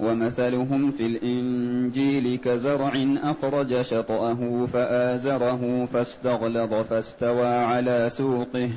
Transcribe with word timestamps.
ومثلهم 0.00 0.92
في 0.92 1.06
الإنجيل 1.06 2.38
كزرع 2.38 3.16
أخرج 3.22 3.82
شطأه 3.82 4.66
فآزره 4.72 5.88
فاستغلظ 5.92 6.72
فاستوى 6.74 7.46
على 7.48 8.08
سوقه 8.10 8.70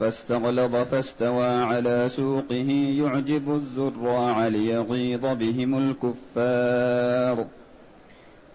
فاستغلظ 0.00 0.74
فاستوى 0.76 1.46
على 1.46 2.08
سوقه 2.08 2.70
يعجب 2.98 3.54
الزراع 3.54 4.48
ليغيظ 4.48 5.20
بهم 5.26 5.90
الكفار 6.36 7.46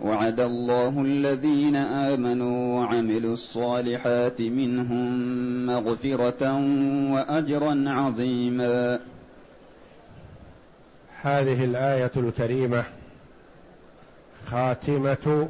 وعد 0.01 0.39
الله 0.39 1.01
الذين 1.01 1.75
آمنوا 1.75 2.79
وعملوا 2.79 3.33
الصالحات 3.33 4.41
منهم 4.41 5.19
مغفرة 5.65 6.55
وأجرا 7.13 7.83
عظيماً 7.87 8.99
هذه 11.25 11.63
الايه 11.63 12.11
الكريمه 12.17 12.83
خاتمه 14.45 15.47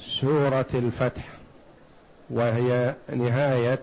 سوره 0.00 0.66
الفتح 0.74 1.22
وهي 2.30 2.94
نهايه 3.14 3.78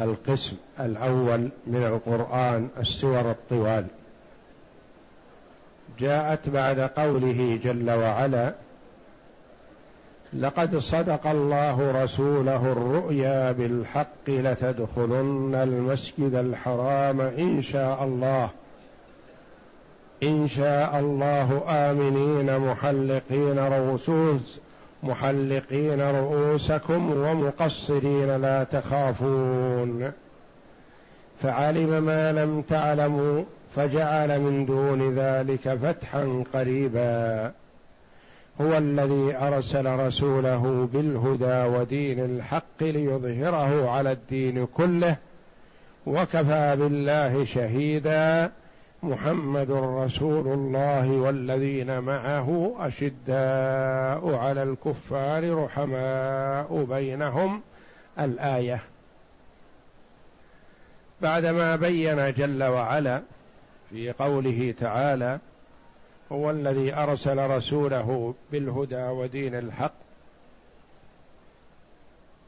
القسم 0.00 0.56
الاول 0.80 1.48
من 1.66 1.84
القران 1.84 2.68
السور 2.78 3.30
الطوال 3.30 3.86
جاءت 6.00 6.48
بعد 6.48 6.80
قوله 6.80 7.60
جل 7.64 7.90
وعلا 7.90 8.54
لقد 10.32 10.76
صدق 10.78 11.26
الله 11.26 12.04
رسوله 12.04 12.72
الرؤيا 12.72 13.52
بالحق 13.52 14.28
لتدخلن 14.28 15.54
المسجد 15.54 16.34
الحرام 16.34 17.20
ان 17.20 17.62
شاء 17.62 18.04
الله 18.04 18.50
ان 20.22 20.48
شاء 20.48 20.98
الله 21.00 21.62
امنين 21.90 22.58
محلقين 22.58 23.58
رؤوس 23.58 24.10
محلقين 25.02 26.00
رؤوسكم 26.00 27.10
ومقصرين 27.10 28.36
لا 28.36 28.64
تخافون 28.64 30.12
فعلم 31.42 32.02
ما 32.04 32.32
لم 32.32 32.62
تعلموا 32.68 33.42
فجعل 33.76 34.40
من 34.40 34.66
دون 34.66 35.14
ذلك 35.14 35.74
فتحا 35.78 36.44
قريبا 36.54 37.44
هو 38.60 38.78
الذي 38.78 39.36
ارسل 39.36 39.96
رسوله 40.06 40.88
بالهدى 40.92 41.76
ودين 41.78 42.24
الحق 42.24 42.82
ليظهره 42.82 43.90
على 43.90 44.12
الدين 44.12 44.66
كله 44.66 45.16
وكفى 46.06 46.76
بالله 46.78 47.44
شهيدا 47.44 48.50
محمد 49.06 49.70
رسول 49.70 50.48
الله 50.48 51.10
والذين 51.12 51.98
معه 51.98 52.74
اشداء 52.78 54.34
على 54.34 54.62
الكفار 54.62 55.64
رحماء 55.64 56.84
بينهم 56.84 57.60
الايه 58.18 58.82
بعدما 61.20 61.76
بين 61.76 62.32
جل 62.34 62.62
وعلا 62.64 63.22
في 63.90 64.12
قوله 64.12 64.74
تعالى 64.80 65.38
هو 66.32 66.50
الذي 66.50 66.94
ارسل 66.94 67.50
رسوله 67.50 68.34
بالهدى 68.52 69.02
ودين 69.04 69.54
الحق 69.54 69.92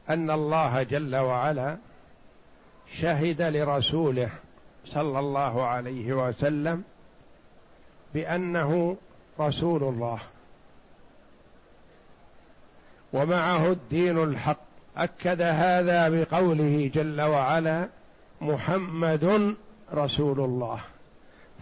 ان 0.09 0.31
الله 0.31 0.83
جل 0.83 1.15
وعلا 1.15 1.77
شهد 2.87 3.41
لرسوله 3.41 4.29
صلى 4.93 5.19
الله 5.19 5.65
عليه 5.65 6.13
وسلم 6.13 6.83
بانه 8.13 8.97
رسول 9.39 9.83
الله 9.83 10.19
ومعه 13.13 13.71
الدين 13.71 14.23
الحق 14.23 14.57
اكد 14.97 15.41
هذا 15.41 16.09
بقوله 16.09 16.91
جل 16.93 17.21
وعلا 17.21 17.89
محمد 18.41 19.55
رسول 19.93 20.39
الله 20.39 20.81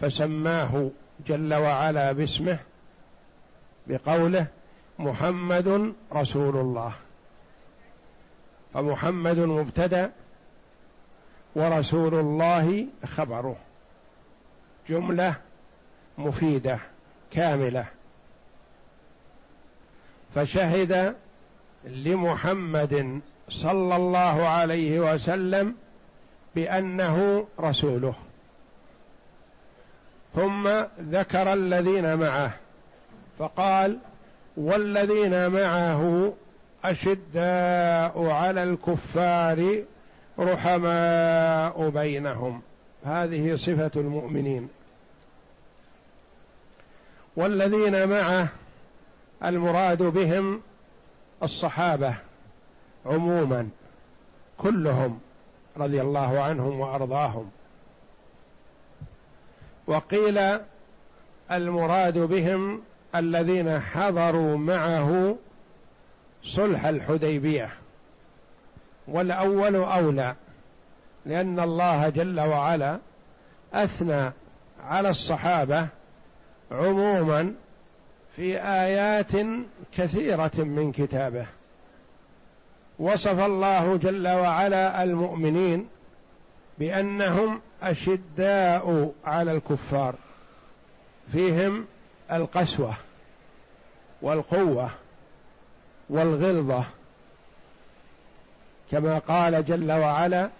فسماه 0.00 0.90
جل 1.26 1.54
وعلا 1.54 2.12
باسمه 2.12 2.58
بقوله 3.86 4.46
محمد 4.98 5.94
رسول 6.12 6.56
الله 6.56 6.94
فمحمد 8.74 9.38
مبتدا 9.38 10.10
ورسول 11.58 12.14
الله 12.14 12.86
خبره 13.06 13.56
جمله 14.88 15.34
مفيده 16.18 16.78
كامله 17.30 17.84
فشهد 20.34 21.16
لمحمد 21.84 23.20
صلى 23.48 23.96
الله 23.96 24.48
عليه 24.48 25.00
وسلم 25.00 25.74
بانه 26.54 27.46
رسوله 27.60 28.14
ثم 30.34 30.68
ذكر 31.00 31.52
الذين 31.52 32.16
معه 32.16 32.50
فقال 33.38 33.98
والذين 34.56 35.48
معه 35.50 36.32
اشداء 36.84 38.26
على 38.30 38.62
الكفار 38.62 39.82
رحماء 40.38 41.88
بينهم 41.90 42.60
هذه 43.04 43.56
صفة 43.56 43.90
المؤمنين 43.96 44.68
والذين 47.36 48.08
معه 48.08 48.48
المراد 49.44 50.02
بهم 50.02 50.60
الصحابة 51.42 52.14
عموما 53.06 53.68
كلهم 54.58 55.20
رضي 55.76 56.00
الله 56.00 56.40
عنهم 56.40 56.80
وأرضاهم 56.80 57.50
وقيل 59.86 60.58
المراد 61.52 62.18
بهم 62.18 62.82
الذين 63.14 63.80
حضروا 63.80 64.58
معه 64.58 65.36
صلح 66.44 66.84
الحديبيه 66.86 67.77
والاول 69.10 69.76
اولى 69.76 70.34
لان 71.26 71.60
الله 71.60 72.08
جل 72.08 72.40
وعلا 72.40 72.98
اثنى 73.74 74.32
على 74.86 75.10
الصحابه 75.10 75.86
عموما 76.70 77.54
في 78.36 78.62
ايات 78.62 79.32
كثيره 79.96 80.50
من 80.56 80.92
كتابه 80.92 81.46
وصف 82.98 83.38
الله 83.40 83.96
جل 83.96 84.28
وعلا 84.28 85.02
المؤمنين 85.02 85.88
بانهم 86.78 87.60
اشداء 87.82 89.12
على 89.24 89.52
الكفار 89.52 90.14
فيهم 91.32 91.84
القسوه 92.32 92.94
والقوه 94.22 94.90
والغلظه 96.10 96.84
كما 98.90 99.18
قال 99.18 99.64
جل 99.64 99.92
وعلا 99.92 100.50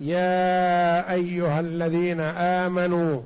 يا 0.00 1.12
ايها 1.12 1.60
الذين 1.60 2.20
امنوا 2.20 3.20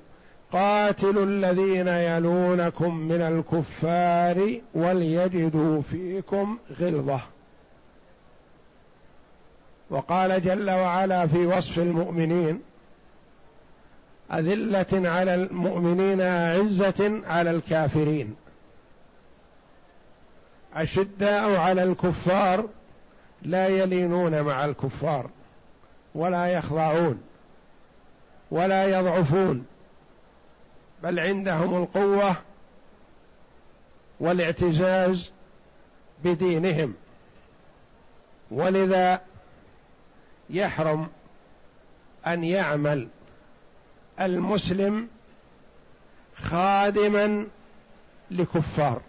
قاتلوا 0.53 1.25
الذين 1.27 1.89
يلونكم 1.89 2.95
من 2.97 3.21
الكفار 3.23 4.59
وليجدوا 4.75 5.83
فيكم 5.83 6.59
غلظه 6.81 7.21
وقال 9.91 10.45
جل 10.45 10.71
وعلا 10.71 11.27
في 11.27 11.47
وصف 11.47 11.79
المؤمنين 11.79 12.61
اذله 14.33 15.11
على 15.11 15.35
المؤمنين 15.35 16.21
اعزه 16.21 17.21
على 17.27 17.51
الكافرين 17.51 18.35
اشداء 20.75 21.57
على 21.57 21.83
الكفار 21.83 22.67
لا 23.45 23.69
يلينون 23.69 24.43
مع 24.43 24.65
الكفار 24.65 25.31
ولا 26.15 26.47
يخضعون 26.47 27.23
ولا 28.51 28.99
يضعفون 28.99 29.67
بل 31.03 31.19
عندهم 31.21 31.83
القوه 31.83 32.37
والاعتزاز 34.21 35.33
بدينهم 36.25 36.95
ولذا 38.51 39.21
يحرم 40.51 41.09
ان 42.27 42.45
يعمل 42.45 43.09
المسلم 44.21 45.09
خادما 46.37 47.47
لكفار 48.31 49.01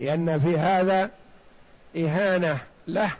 لان 0.00 0.40
في 0.40 0.58
هذا 0.58 1.10
إهانة 1.96 2.58
له 2.88 3.12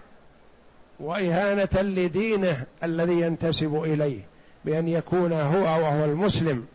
وإهانة 1.00 1.82
لدينه 1.82 2.66
الذي 2.82 3.20
ينتسب 3.20 3.82
إليه 3.84 4.20
بأن 4.64 4.88
يكون 4.88 5.32
هو 5.32 5.62
وهو 5.62 6.04
المسلم 6.04 6.66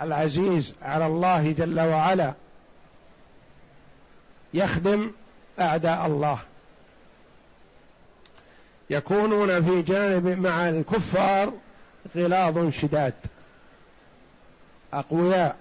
العزيز 0.00 0.74
على 0.82 1.06
الله 1.06 1.52
جل 1.52 1.80
وعلا 1.80 2.34
يخدم 4.54 5.10
أعداء 5.60 6.06
الله 6.06 6.38
يكونون 8.90 9.64
في 9.64 9.82
جانب 9.82 10.26
مع 10.26 10.68
الكفار 10.68 11.52
غلاظ 12.16 12.70
شداد 12.70 13.14
أقوياء 14.92 15.56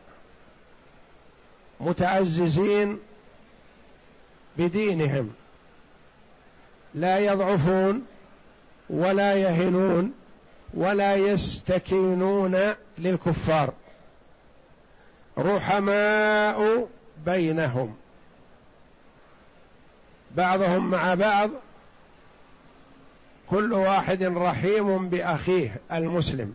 متعززين 1.80 3.00
بدينهم 4.58 5.34
لا 6.96 7.20
يضعفون 7.20 8.06
ولا 8.90 9.34
يهنون 9.34 10.14
ولا 10.74 11.16
يستكينون 11.16 12.60
للكفار 12.98 13.74
رحماء 15.38 16.88
بينهم 17.26 17.96
بعضهم 20.32 20.92
مع 20.92 21.14
بعض 21.14 21.50
كل 23.50 23.74
واحد 23.74 24.24
رحيم 24.24 25.10
باخيه 25.10 25.76
المسلم 25.92 26.54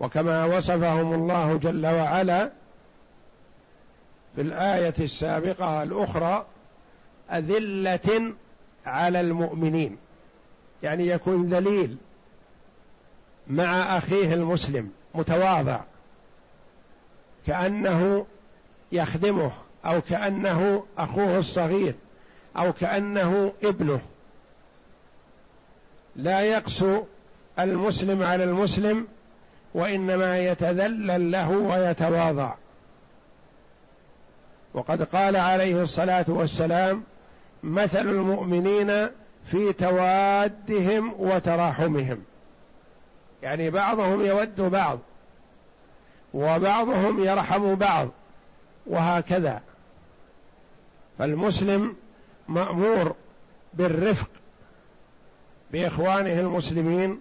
وكما 0.00 0.44
وصفهم 0.44 1.14
الله 1.14 1.56
جل 1.56 1.86
وعلا 1.86 2.50
في 4.34 4.40
الايه 4.40 4.94
السابقه 5.00 5.82
الاخرى 5.82 6.46
أذلة 7.30 8.34
على 8.86 9.20
المؤمنين 9.20 9.96
يعني 10.82 11.06
يكون 11.06 11.48
ذليل 11.48 11.96
مع 13.46 13.98
أخيه 13.98 14.34
المسلم 14.34 14.90
متواضع 15.14 15.80
كأنه 17.46 18.26
يخدمه 18.92 19.52
أو 19.84 20.00
كأنه 20.00 20.84
أخوه 20.98 21.38
الصغير 21.38 21.94
أو 22.56 22.72
كأنه 22.72 23.52
ابنه 23.64 24.00
لا 26.16 26.40
يقسو 26.42 27.02
المسلم 27.58 28.22
على 28.22 28.44
المسلم 28.44 29.06
وإنما 29.74 30.38
يتذلل 30.38 31.30
له 31.32 31.50
ويتواضع 31.50 32.54
وقد 34.74 35.02
قال 35.02 35.36
عليه 35.36 35.82
الصلاة 35.82 36.24
والسلام 36.28 37.02
مثل 37.64 38.00
المؤمنين 38.00 38.88
في 39.46 39.72
توادهم 39.72 41.14
وتراحمهم 41.18 42.22
يعني 43.42 43.70
بعضهم 43.70 44.26
يود 44.26 44.60
بعض 44.60 44.98
وبعضهم 46.34 47.24
يرحم 47.24 47.74
بعض 47.74 48.08
وهكذا 48.86 49.60
فالمسلم 51.18 51.96
مامور 52.48 53.14
بالرفق 53.74 54.28
باخوانه 55.72 56.40
المسلمين 56.40 57.20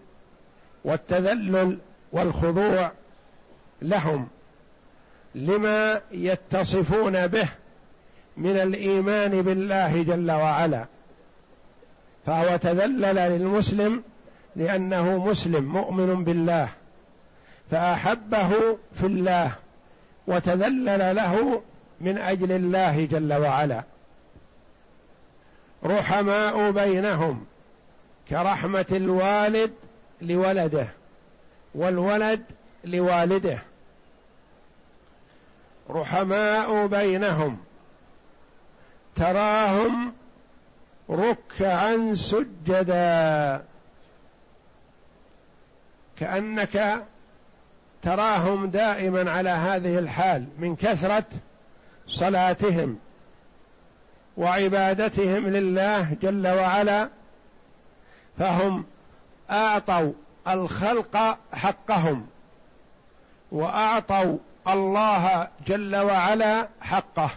والتذلل 0.83 1.79
والخضوع 2.11 2.91
لهم 3.81 4.27
لما 5.35 6.01
يتصفون 6.13 7.27
به 7.27 7.49
من 8.38 8.59
الايمان 8.59 9.41
بالله 9.41 10.03
جل 10.03 10.31
وعلا 10.31 10.85
فهو 12.25 12.57
تذلل 12.57 13.15
للمسلم 13.15 14.03
لانه 14.56 15.25
مسلم 15.25 15.63
مؤمن 15.63 16.24
بالله 16.24 16.69
فاحبه 17.71 18.50
في 19.01 19.06
الله 19.06 19.51
وتذلل 20.27 21.15
له 21.15 21.62
من 22.01 22.18
اجل 22.18 22.51
الله 22.51 23.06
جل 23.06 23.33
وعلا 23.33 23.83
رحماء 25.86 26.71
بينهم 26.71 27.45
كرحمه 28.29 28.86
الوالد 28.91 29.71
لولده 30.21 30.88
والولد 31.75 32.41
لوالده 32.86 33.62
رحماء 35.89 36.88
بينهم 36.88 37.57
تراهم 39.15 40.13
ركعا 41.10 42.12
سجدا 42.13 43.63
كانك 46.18 47.01
تراهم 48.01 48.65
دائما 48.69 49.31
على 49.31 49.50
هذه 49.50 50.00
الحال 50.00 50.45
من 50.60 50.75
كثره 50.75 51.25
صلاتهم 52.07 53.00
وعبادتهم 54.38 55.48
لله 55.48 56.13
جل 56.22 56.48
وعلا 56.48 57.10
فهم 58.39 58.86
اعطوا 59.51 60.12
الخلق 60.48 61.38
حقهم 61.53 62.27
واعطوا 63.51 64.38
الله 64.67 65.48
جل 65.67 65.96
وعلا 65.96 66.67
حقه 66.82 67.32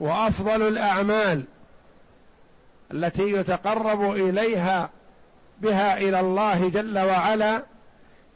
وافضل 0.00 0.62
الاعمال 0.62 1.44
التي 2.92 3.32
يتقرب 3.32 4.12
اليها 4.12 4.90
بها 5.60 5.98
الى 5.98 6.20
الله 6.20 6.68
جل 6.68 6.98
وعلا 6.98 7.62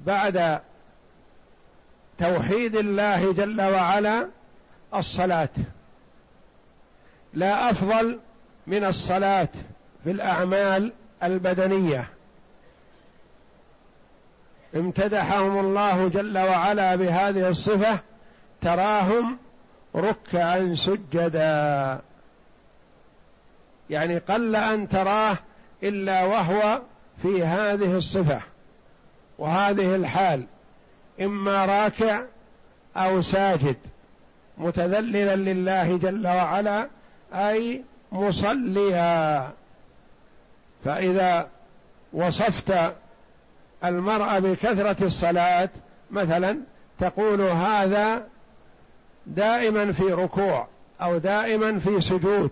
بعد 0.01 0.61
توحيد 2.19 2.77
الله 2.77 3.33
جل 3.33 3.63
وعلا 3.63 4.29
الصلاه 4.95 5.49
لا 7.35 7.71
افضل 7.71 8.19
من 8.67 8.85
الصلاه 8.85 9.49
في 10.05 10.11
الاعمال 10.11 10.93
البدنيه 11.23 12.09
امتدحهم 14.77 15.59
الله 15.61 16.09
جل 16.09 16.39
وعلا 16.39 16.97
بهذه 16.97 17.49
الصفه 17.49 18.01
تراهم 18.61 19.37
ركعا 19.97 20.75
سجدا 20.75 22.01
يعني 23.91 24.19
قل 24.19 24.57
ان 24.57 24.89
تراه 24.89 25.37
الا 25.83 26.25
وهو 26.25 26.81
في 27.23 27.45
هذه 27.45 27.97
الصفه 27.97 28.41
وهذه 29.39 29.97
الحال 29.97 30.45
اما 31.21 31.67
راكع 31.67 32.23
او 32.97 33.21
ساجد 33.23 33.77
متذللا 34.59 35.37
لله 35.37 35.97
جل 35.97 36.27
وعلا 36.27 36.89
اي 37.33 37.85
مصليا 38.13 39.49
فاذا 40.85 41.49
وصفت 42.13 42.93
المرأة 43.85 44.39
بكثره 44.39 45.05
الصلاه 45.05 45.69
مثلا 46.11 46.59
تقول 47.01 47.41
هذا 47.41 48.27
دائما 49.31 49.93
في 49.93 50.03
ركوع 50.13 50.67
او 51.01 51.19
دائما 51.19 51.79
في 51.79 52.01
سجود 52.01 52.51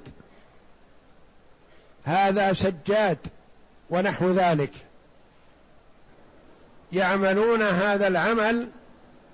هذا 2.05 2.53
سجاد 2.53 3.19
ونحو 3.91 4.33
ذلك 4.33 4.73
يعملون 6.93 7.63
هذا 7.63 8.09
العمل 8.09 8.69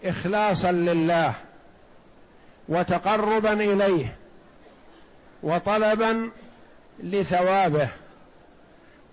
اخلاصا 0.05 0.73
لله 0.73 1.35
وتقربا 2.69 3.53
اليه 3.53 4.15
وطلبا 5.43 6.31
لثوابه 7.03 7.89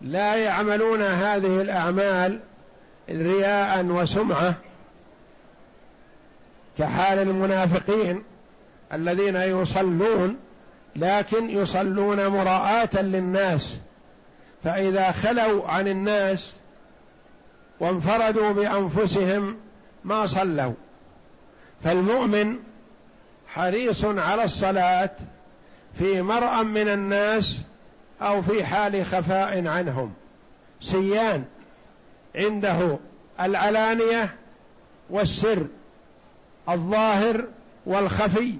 لا 0.01 0.35
يعملون 0.35 1.01
هذه 1.01 1.61
الاعمال 1.61 2.39
رياء 3.09 3.85
وسمعه 3.85 4.55
كحال 6.77 7.19
المنافقين 7.19 8.23
الذين 8.93 9.35
يصلون 9.35 10.37
لكن 10.95 11.49
يصلون 11.49 12.27
مراءة 12.27 13.01
للناس 13.01 13.77
فإذا 14.63 15.11
خلوا 15.11 15.67
عن 15.67 15.87
الناس 15.87 16.51
وانفردوا 17.79 18.51
بأنفسهم 18.51 19.55
ما 20.03 20.27
صلوا 20.27 20.73
فالمؤمن 21.83 22.57
حريص 23.47 24.05
على 24.05 24.43
الصلاة 24.43 25.09
في 25.99 26.21
مرأ 26.21 26.63
من 26.63 26.87
الناس 26.87 27.59
أو 28.21 28.41
في 28.41 28.63
حال 28.63 29.05
خفاء 29.05 29.67
عنهم 29.67 30.13
سيان 30.81 31.43
عنده 32.35 32.97
العلانية 33.39 34.35
والسر 35.09 35.67
الظاهر 36.73 37.45
والخفي 37.85 38.53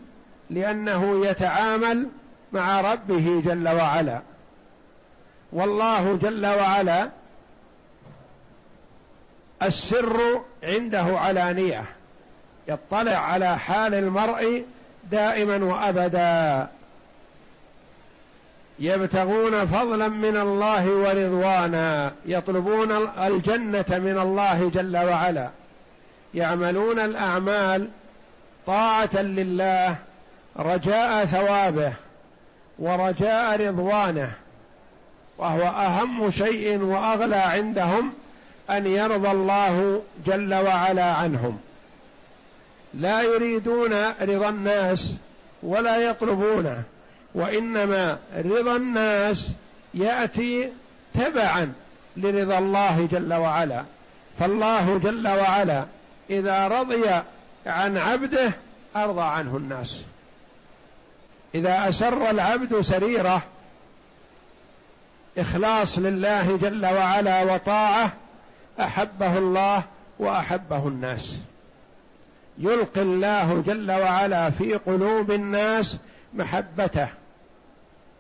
لأنه 0.50 1.26
يتعامل 1.28 2.08
مع 2.54 2.82
ربه 2.94 3.42
جل 3.46 3.70
وعلا 3.70 4.22
والله 5.54 6.16
جل 6.16 6.46
وعلا 6.46 7.10
السر 9.64 10.42
عنده 10.64 11.04
علانيه 11.20 11.84
يطلع 12.68 13.16
على 13.18 13.58
حال 13.60 13.94
المرء 13.94 14.64
دائما 15.12 15.56
وابدا 15.66 16.68
يبتغون 18.80 19.68
فضلا 19.68 20.08
من 20.08 20.38
الله 20.38 20.90
ورضوانا 20.96 22.12
يطلبون 22.26 22.92
الجنه 23.28 23.86
من 23.90 24.20
الله 24.22 24.70
جل 24.70 24.98
وعلا 24.98 25.50
يعملون 26.34 27.00
الاعمال 27.00 27.90
طاعه 28.68 29.22
لله 29.22 29.96
رجاء 30.60 31.26
ثوابه 31.26 31.94
ورجاء 32.80 33.68
رضوانه 33.68 34.32
وهو 35.38 35.62
اهم 35.68 36.32
شيء 36.32 36.78
واغلى 36.80 37.36
عندهم 37.36 38.14
ان 38.70 38.88
يرضى 38.88 39.32
الله 39.32 40.02
جل 40.26 40.54
وعلا 40.54 41.04
عنهم 41.06 41.60
لا 42.94 43.22
يريدون 43.22 43.94
رضا 44.22 44.50
الناس 44.50 45.14
ولا 45.64 45.98
يطلبونه 45.98 46.84
وانما 47.36 48.18
رضا 48.38 48.76
الناس 48.76 49.52
ياتي 49.94 50.70
تبعا 51.20 51.74
لرضا 52.18 52.58
الله 52.60 53.08
جل 53.12 53.34
وعلا 53.34 53.84
فالله 54.40 54.98
جل 54.98 55.28
وعلا 55.28 55.86
اذا 56.30 56.68
رضي 56.68 57.04
عن 57.66 57.98
عبده 57.98 58.52
أرضى 58.96 59.22
عنه 59.22 59.58
الناس 59.58 60.02
إذا 61.56 61.90
أسر 61.90 62.30
العبد 62.30 62.82
سريرة 62.82 63.44
إخلاص 65.38 65.98
لله 66.00 66.58
جل 66.58 66.86
وعلا 66.86 67.44
وطاعة 67.44 68.14
أحبه 68.80 69.38
الله 69.38 69.84
وأحبه 70.20 70.88
الناس 70.88 71.36
يلقي 72.58 73.02
الله 73.02 73.64
جل 73.68 73.92
وعلا 73.92 74.50
في 74.50 74.74
قلوب 74.74 75.32
الناس 75.32 75.98
محبته 76.34 77.08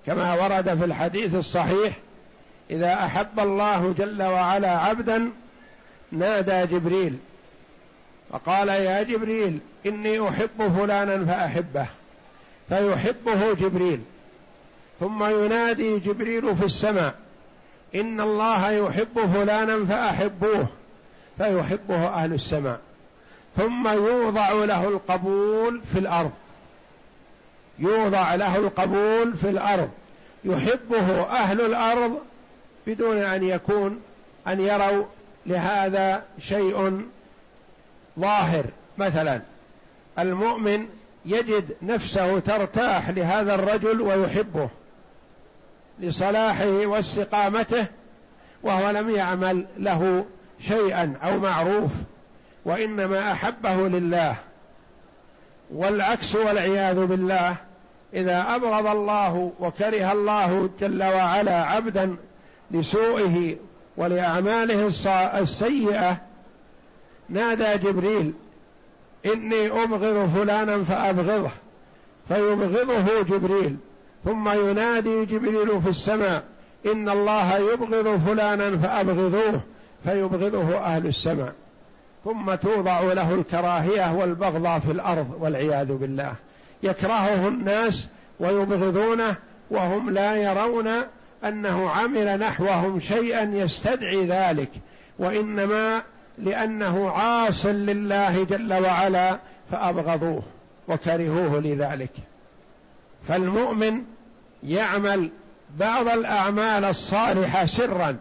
كما 0.05 0.33
ورد 0.33 0.79
في 0.79 0.85
الحديث 0.85 1.35
الصحيح 1.35 1.93
إذا 2.69 2.93
أحب 2.93 3.39
الله 3.39 3.93
جل 3.97 4.23
وعلا 4.23 4.71
عبدا 4.71 5.29
نادى 6.11 6.65
جبريل 6.75 7.17
وقال 8.31 8.67
يا 8.67 9.03
جبريل 9.03 9.59
إني 9.85 10.29
أحب 10.29 10.77
فلانا 10.79 11.25
فأحبه 11.25 11.87
فيحبه 12.69 13.53
جبريل 13.53 14.01
ثم 14.99 15.23
ينادي 15.23 15.99
جبريل 15.99 16.55
في 16.55 16.65
السماء 16.65 17.13
إن 17.95 18.21
الله 18.21 18.69
يحب 18.71 19.19
فلانا 19.33 19.85
فأحبوه 19.85 20.67
فيحبه 21.37 22.07
أهل 22.07 22.33
السماء 22.33 22.79
ثم 23.57 23.87
يوضع 23.87 24.51
له 24.51 24.87
القبول 24.87 25.81
في 25.93 25.99
الأرض 25.99 26.31
يوضع 27.79 28.35
له 28.35 28.55
القبول 28.57 29.37
في 29.37 29.49
الأرض 29.49 29.89
يحبه 30.45 31.21
أهل 31.21 31.61
الأرض 31.61 32.19
بدون 32.87 33.17
أن 33.17 33.43
يكون 33.43 33.99
أن 34.47 34.59
يروا 34.59 35.05
لهذا 35.45 36.23
شيء 36.39 37.01
ظاهر 38.19 38.65
مثلا 38.97 39.41
المؤمن 40.19 40.85
يجد 41.25 41.75
نفسه 41.81 42.39
ترتاح 42.39 43.09
لهذا 43.09 43.55
الرجل 43.55 44.01
ويحبه 44.01 44.69
لصلاحه 45.99 46.85
واستقامته 46.85 47.85
وهو 48.63 48.89
لم 48.89 49.09
يعمل 49.09 49.65
له 49.77 50.25
شيئا 50.59 51.13
او 51.23 51.39
معروف 51.39 51.91
وانما 52.65 53.31
احبه 53.31 53.87
لله 53.87 54.37
والعكس 55.75 56.35
والعياذ 56.35 57.05
بالله 57.05 57.55
اذا 58.13 58.55
ابغض 58.55 58.85
الله 58.87 59.51
وكره 59.59 60.11
الله 60.11 60.69
جل 60.81 61.03
وعلا 61.03 61.63
عبدا 61.63 62.15
لسوئه 62.71 63.55
ولاعماله 63.97 64.87
السيئه 65.41 66.17
نادى 67.29 67.73
جبريل 67.87 68.33
إني 69.25 69.67
أبغض 69.83 70.29
فلانا 70.29 70.83
فأبغضه 70.83 71.49
فيبغضه 72.27 73.21
جبريل 73.21 73.77
ثم 74.25 74.49
ينادي 74.49 75.25
جبريل 75.25 75.81
في 75.81 75.89
السماء 75.89 76.43
إن 76.85 77.09
الله 77.09 77.57
يبغض 77.73 78.19
فلانا 78.25 78.77
فأبغضوه 78.77 79.61
فيبغضه 80.03 80.77
أهل 80.79 81.07
السماء 81.07 81.53
ثم 82.25 82.55
توضع 82.55 83.01
له 83.01 83.33
الكراهية 83.35 84.13
والبغضة 84.15 84.79
في 84.79 84.91
الأرض 84.91 85.27
والعياذ 85.39 85.85
بالله 85.93 86.33
يكرهه 86.83 87.47
الناس 87.47 88.07
ويبغضونه 88.39 89.35
وهم 89.71 90.09
لا 90.09 90.35
يرون 90.35 90.89
أنه 91.45 91.89
عمل 91.89 92.39
نحوهم 92.39 92.99
شيئا 92.99 93.43
يستدعي 93.53 94.25
ذلك 94.25 94.69
وإنما 95.19 96.01
لأنه 96.37 97.11
عاص 97.11 97.65
لله 97.65 98.43
جل 98.43 98.73
وعلا 98.73 99.37
فأبغضوه 99.71 100.41
وكرهوه 100.87 101.59
لذلك 101.65 102.09
فالمؤمن 103.27 104.03
يعمل 104.63 105.29
بعض 105.79 106.07
الأعمال 106.07 106.85
الصالحة 106.85 107.65
سرا 107.65 108.17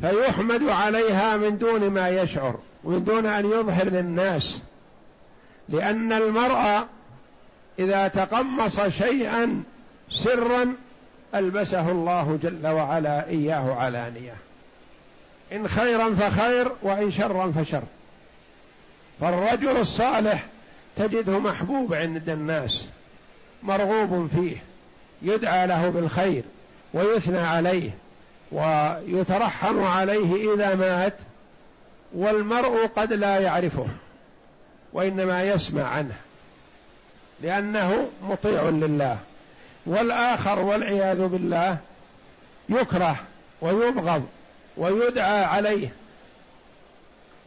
فيحمد 0.00 0.68
عليها 0.68 1.36
من 1.36 1.58
دون 1.58 1.90
ما 1.90 2.08
يشعر 2.08 2.56
ومن 2.84 3.04
دون 3.04 3.26
أن 3.26 3.44
يظهر 3.46 3.88
للناس 3.88 4.60
لأن 5.68 6.12
المرأة 6.12 6.84
إذا 7.78 8.08
تقمص 8.08 8.80
شيئا 8.80 9.62
سرا 10.10 10.74
ألبسه 11.34 11.90
الله 11.90 12.38
جل 12.42 12.66
وعلا 12.66 13.28
إياه 13.28 13.74
علانية 13.74 14.34
ان 15.52 15.68
خيرا 15.68 16.14
فخير 16.14 16.72
وان 16.82 17.10
شرا 17.10 17.52
فشر 17.52 17.82
فالرجل 19.20 19.76
الصالح 19.76 20.42
تجده 20.96 21.38
محبوب 21.38 21.94
عند 21.94 22.28
الناس 22.28 22.86
مرغوب 23.62 24.30
فيه 24.34 24.56
يدعى 25.22 25.66
له 25.66 25.88
بالخير 25.90 26.42
ويثنى 26.94 27.38
عليه 27.38 27.90
ويترحم 28.52 29.82
عليه 29.82 30.54
اذا 30.54 30.74
مات 30.74 31.14
والمرء 32.14 32.86
قد 32.86 33.12
لا 33.12 33.38
يعرفه 33.38 33.86
وانما 34.92 35.42
يسمع 35.42 35.82
عنه 35.84 36.14
لانه 37.42 38.08
مطيع 38.30 38.62
لله 38.62 39.18
والاخر 39.86 40.58
والعياذ 40.58 41.26
بالله 41.26 41.78
يكره 42.68 43.16
ويبغض 43.60 44.26
ويدعى 44.76 45.44
عليه 45.44 45.88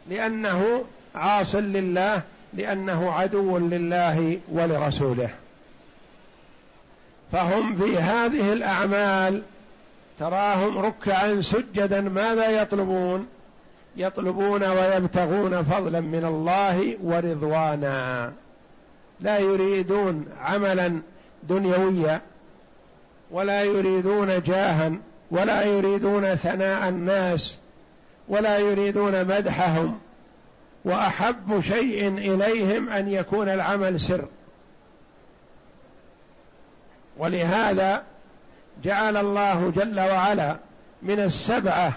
لأنه 0.10 0.84
عاص 1.15 1.55
لله 1.55 2.22
لأنه 2.53 3.12
عدو 3.12 3.58
لله 3.58 4.39
ولرسوله 4.51 5.29
فهم 7.32 7.75
في 7.77 7.98
هذه 7.98 8.53
الأعمال 8.53 9.41
تراهم 10.20 10.77
ركعا 10.77 11.41
سجدا 11.41 12.01
ماذا 12.01 12.50
يطلبون 12.62 13.27
يطلبون 13.98 14.63
ويبتغون 14.63 15.63
فضلا 15.63 16.00
من 16.01 16.25
الله 16.25 16.98
ورضوانا 17.03 18.34
لا 19.22 19.38
يريدون 19.39 20.25
عملا 20.41 21.00
دنيويا 21.44 22.22
ولا 23.32 23.63
يريدون 23.63 24.41
جاها 24.41 24.91
ولا 25.32 25.62
يريدون 25.62 26.36
ثناء 26.36 26.89
الناس 26.89 27.58
ولا 28.27 28.58
يريدون 28.58 29.25
مدحهم 29.25 30.00
واحب 30.86 31.60
شيء 31.62 32.08
اليهم 32.08 32.89
ان 32.89 33.08
يكون 33.10 33.50
العمل 33.50 34.00
سر 34.00 34.25
ولهذا 37.17 38.03
جعل 38.84 39.17
الله 39.17 39.72
جل 39.75 40.00
وعلا 40.00 40.58
من 41.01 41.20
السبعه 41.20 41.94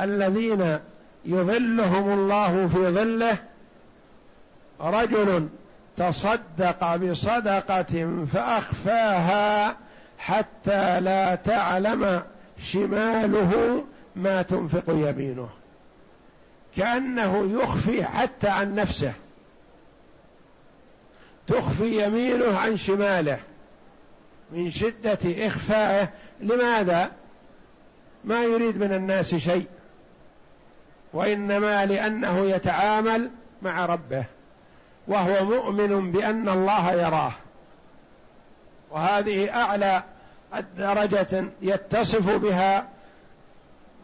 الذين 0.00 0.78
يظلهم 1.24 2.12
الله 2.12 2.68
في 2.68 2.78
ظله 2.78 3.36
رجل 4.80 5.48
تصدق 5.96 6.96
بصدقه 6.96 8.24
فاخفاها 8.32 9.76
حتى 10.18 11.00
لا 11.00 11.34
تعلم 11.34 12.22
شماله 12.62 13.84
ما 14.16 14.42
تنفق 14.42 14.84
يمينه 14.88 15.48
كانه 16.76 17.60
يخفي 17.62 18.04
حتى 18.04 18.48
عن 18.48 18.74
نفسه 18.74 19.12
تخفي 21.46 22.04
يمينه 22.04 22.58
عن 22.58 22.76
شماله 22.76 23.38
من 24.52 24.70
شده 24.70 25.46
اخفائه 25.46 26.08
لماذا 26.40 27.10
ما 28.24 28.42
يريد 28.42 28.76
من 28.76 28.92
الناس 28.92 29.34
شيء 29.34 29.66
وانما 31.12 31.86
لانه 31.86 32.38
يتعامل 32.40 33.30
مع 33.62 33.86
ربه 33.86 34.24
وهو 35.08 35.44
مؤمن 35.44 36.12
بان 36.12 36.48
الله 36.48 36.92
يراه 36.92 37.32
وهذه 38.90 39.56
اعلى 39.62 40.02
درجة 40.78 41.44
يتصف 41.62 42.30
بها 42.36 42.88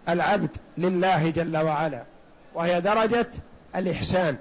العبد 0.09 0.51
لله 0.79 1.31
جل 1.31 1.57
وعلا 1.57 2.03
وهي 2.55 2.81
درجة 2.81 3.27
الإحسان 3.77 4.37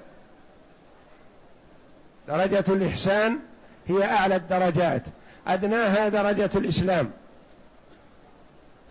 درجة 2.27 2.63
الإحسان 2.70 3.39
هي 3.88 4.03
أعلى 4.05 4.36
الدرجات 4.36 5.01
أدناها 5.48 6.10
درجة 6.10 6.50
الإسلام 6.55 7.12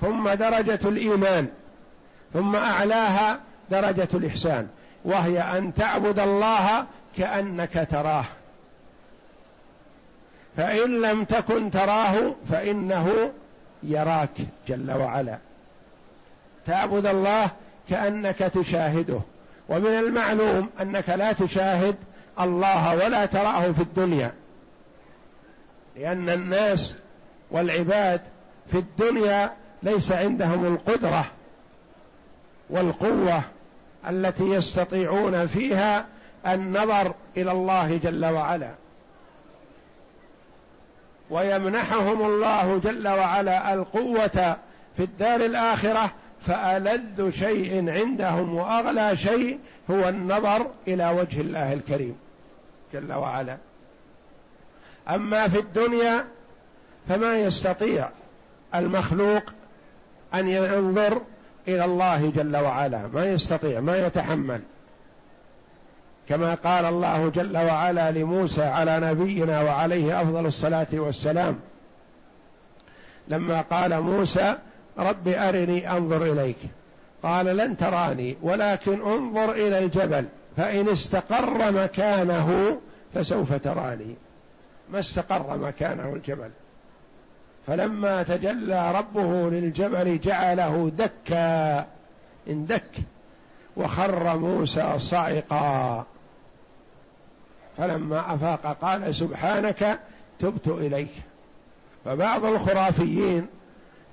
ثم 0.00 0.28
درجة 0.34 0.78
الإيمان 0.84 1.46
ثم 2.32 2.56
أعلاها 2.56 3.40
درجة 3.70 4.08
الإحسان 4.14 4.68
وهي 5.04 5.40
أن 5.40 5.74
تعبد 5.74 6.18
الله 6.18 6.86
كأنك 7.16 7.88
تراه 7.90 8.24
فان 10.56 11.00
لم 11.00 11.24
تكن 11.24 11.70
تراه 11.70 12.34
فانه 12.50 13.32
يراك 13.82 14.30
جل 14.68 14.92
وعلا 14.92 15.38
تعبد 16.66 17.06
الله 17.06 17.50
كانك 17.88 18.36
تشاهده 18.38 19.20
ومن 19.68 19.86
المعلوم 19.90 20.68
انك 20.80 21.08
لا 21.08 21.32
تشاهد 21.32 21.94
الله 22.40 22.94
ولا 22.94 23.26
تراه 23.26 23.72
في 23.72 23.82
الدنيا 23.82 24.32
لان 25.96 26.28
الناس 26.30 26.94
والعباد 27.50 28.20
في 28.70 28.78
الدنيا 28.78 29.52
ليس 29.82 30.12
عندهم 30.12 30.66
القدره 30.66 31.30
والقوه 32.70 33.42
التي 34.08 34.44
يستطيعون 34.44 35.46
فيها 35.46 36.06
النظر 36.46 37.14
الى 37.36 37.52
الله 37.52 37.96
جل 37.96 38.24
وعلا 38.24 38.70
ويمنحهم 41.30 42.22
الله 42.26 42.78
جل 42.84 43.08
وعلا 43.08 43.74
القوه 43.74 44.56
في 44.96 45.00
الدار 45.02 45.40
الاخره 45.40 46.12
فالذ 46.42 47.30
شيء 47.30 47.90
عندهم 47.90 48.54
واغلى 48.54 49.16
شيء 49.16 49.58
هو 49.90 50.08
النظر 50.08 50.66
الى 50.88 51.10
وجه 51.18 51.40
الله 51.40 51.72
الكريم 51.72 52.16
جل 52.94 53.12
وعلا 53.12 53.56
اما 55.08 55.48
في 55.48 55.58
الدنيا 55.58 56.24
فما 57.08 57.36
يستطيع 57.36 58.08
المخلوق 58.74 59.42
ان 60.34 60.48
ينظر 60.48 61.22
الى 61.68 61.84
الله 61.84 62.32
جل 62.36 62.56
وعلا 62.56 63.06
ما 63.14 63.24
يستطيع 63.24 63.80
ما 63.80 64.06
يتحمل 64.06 64.60
كما 66.30 66.54
قال 66.54 66.84
الله 66.84 67.28
جل 67.28 67.58
وعلا 67.58 68.10
لموسى 68.10 68.62
على 68.62 69.00
نبينا 69.00 69.62
وعليه 69.62 70.22
افضل 70.22 70.46
الصلاه 70.46 70.86
والسلام 70.92 71.58
لما 73.28 73.60
قال 73.60 74.00
موسى 74.00 74.54
رب 74.98 75.28
ارني 75.28 75.90
انظر 75.92 76.22
اليك 76.32 76.56
قال 77.22 77.46
لن 77.56 77.76
تراني 77.76 78.36
ولكن 78.42 79.00
انظر 79.02 79.52
الى 79.52 79.78
الجبل 79.78 80.24
فان 80.56 80.88
استقر 80.88 81.72
مكانه 81.72 82.78
فسوف 83.14 83.52
تراني 83.52 84.14
ما 84.92 84.98
استقر 84.98 85.58
مكانه 85.58 86.12
الجبل 86.14 86.50
فلما 87.66 88.22
تجلى 88.22 88.92
ربه 88.92 89.50
للجبل 89.50 90.20
جعله 90.20 90.92
دكا 90.98 91.86
اندك 92.48 92.90
وخر 93.76 94.38
موسى 94.38 94.98
صعقا 94.98 96.06
فلما 97.78 98.34
افاق 98.34 98.76
قال 98.80 99.14
سبحانك 99.14 99.98
تبت 100.38 100.68
اليك 100.68 101.08
فبعض 102.04 102.44
الخرافيين 102.44 103.46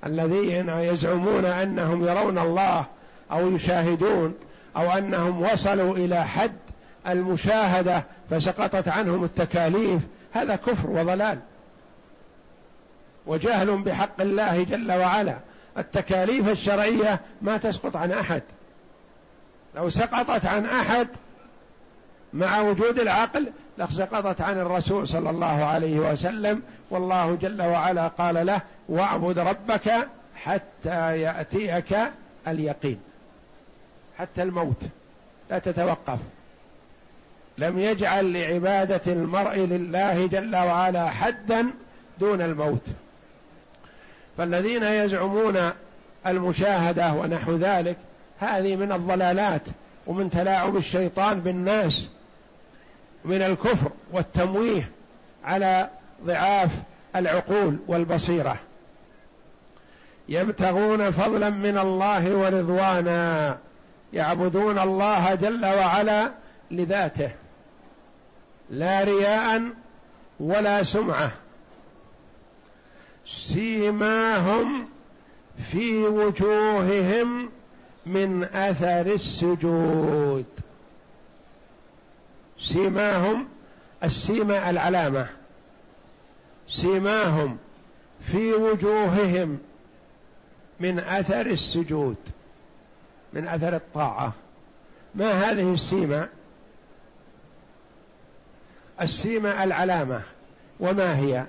الذين 0.06 0.68
يزعمون 0.68 1.44
انهم 1.44 2.04
يرون 2.08 2.38
الله 2.38 2.84
او 3.32 3.50
يشاهدون 3.50 4.34
او 4.76 4.90
انهم 4.90 5.42
وصلوا 5.42 5.96
الى 5.96 6.24
حد 6.26 6.52
المشاهده 7.06 8.04
فسقطت 8.30 8.88
عنهم 8.88 9.24
التكاليف 9.24 10.00
هذا 10.32 10.56
كفر 10.56 10.90
وضلال 10.90 11.38
وجهل 13.26 13.78
بحق 13.78 14.20
الله 14.20 14.64
جل 14.64 14.92
وعلا 14.92 15.36
التكاليف 15.78 16.48
الشرعيه 16.48 17.20
ما 17.42 17.56
تسقط 17.56 17.96
عن 17.96 18.12
احد 18.12 18.42
لو 19.76 19.90
سقطت 19.90 20.46
عن 20.46 20.66
احد 20.66 21.08
مع 22.34 22.60
وجود 22.60 22.98
العقل 23.00 23.52
لسقطت 23.78 24.40
عن 24.40 24.58
الرسول 24.58 25.08
صلى 25.08 25.30
الله 25.30 25.64
عليه 25.64 25.98
وسلم 25.98 26.62
والله 26.90 27.34
جل 27.34 27.62
وعلا 27.62 28.08
قال 28.08 28.46
له 28.46 28.60
واعبد 28.88 29.38
ربك 29.38 29.92
حتى 30.34 31.20
ياتيك 31.20 31.96
اليقين 32.48 33.00
حتى 34.18 34.42
الموت 34.42 34.82
لا 35.50 35.58
تتوقف 35.58 36.18
لم 37.58 37.78
يجعل 37.78 38.32
لعباده 38.32 39.12
المرء 39.12 39.56
لله 39.58 40.26
جل 40.26 40.56
وعلا 40.56 41.08
حدا 41.10 41.66
دون 42.20 42.42
الموت 42.42 42.82
فالذين 44.38 44.82
يزعمون 44.82 45.58
المشاهده 46.26 47.12
ونحو 47.12 47.56
ذلك 47.56 47.96
هذه 48.38 48.76
من 48.76 48.92
الضلالات 48.92 49.62
ومن 50.06 50.30
تلاعب 50.30 50.76
الشيطان 50.76 51.40
بالناس 51.40 52.08
من 53.28 53.42
الكفر 53.42 53.90
والتمويه 54.12 54.88
على 55.44 55.90
ضعاف 56.24 56.70
العقول 57.16 57.78
والبصيره 57.86 58.56
يبتغون 60.28 61.10
فضلا 61.10 61.50
من 61.50 61.78
الله 61.78 62.36
ورضوانا 62.36 63.58
يعبدون 64.12 64.78
الله 64.78 65.34
جل 65.34 65.64
وعلا 65.66 66.30
لذاته 66.70 67.30
لا 68.70 69.04
رياء 69.04 69.62
ولا 70.40 70.82
سمعه 70.82 71.30
سيماهم 73.26 74.88
في 75.72 75.96
وجوههم 76.02 77.50
من 78.06 78.44
اثر 78.44 79.06
السجود 79.12 80.44
سيماهم 82.60 83.46
السيما 84.04 84.70
العلامة 84.70 85.28
سيماهم 86.68 87.58
في 88.20 88.52
وجوههم 88.52 89.58
من 90.80 90.98
أثر 90.98 91.46
السجود 91.46 92.16
من 93.32 93.48
أثر 93.48 93.76
الطاعة 93.76 94.32
ما 95.14 95.30
هذه 95.32 95.72
السيما 95.74 96.28
السيما 99.00 99.64
العلامة 99.64 100.22
وما 100.80 101.18
هي 101.18 101.44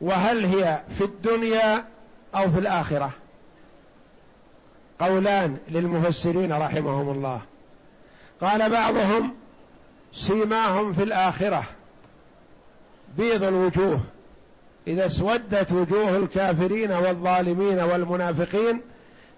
وهل 0.00 0.44
هي 0.44 0.82
في 0.98 1.04
الدنيا 1.04 1.84
أو 2.36 2.50
في 2.50 2.58
الآخرة 2.58 3.10
قولان 4.98 5.58
للمفسرين 5.68 6.52
رحمهم 6.52 7.08
الله 7.10 7.42
قال 8.40 8.70
بعضهم 8.70 9.34
سيماهم 10.12 10.92
في 10.92 11.02
الآخرة 11.02 11.64
بيض 13.18 13.42
الوجوه 13.42 14.00
إذا 14.86 15.06
اسودت 15.06 15.72
وجوه 15.72 16.16
الكافرين 16.16 16.90
والظالمين 16.92 17.78
والمنافقين 17.80 18.80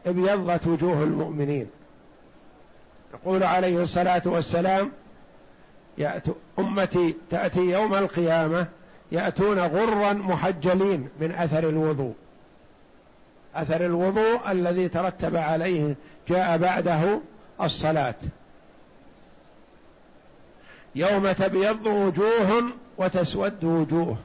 ابيضت 0.06 0.66
وجوه 0.66 1.02
المؤمنين 1.02 1.66
يقول 3.14 3.42
عليه 3.42 3.82
الصلاة 3.82 4.22
والسلام 4.24 4.90
أمتي 6.58 7.14
تأتي 7.30 7.60
يوم 7.60 7.94
القيامة 7.94 8.66
يأتون 9.12 9.58
غرا 9.60 10.12
محجلين 10.12 11.08
من 11.20 11.32
أثر 11.32 11.58
الوضوء 11.68 12.12
أثر 13.54 13.86
الوضوء 13.86 14.50
الذي 14.52 14.88
ترتب 14.88 15.36
عليه 15.36 15.94
جاء 16.28 16.58
بعده 16.58 17.20
الصلاة 17.60 18.14
يوم 20.94 21.32
تبيض 21.32 21.86
وجوه 21.86 22.64
وتسود 22.98 23.64
وجوه 23.64 24.16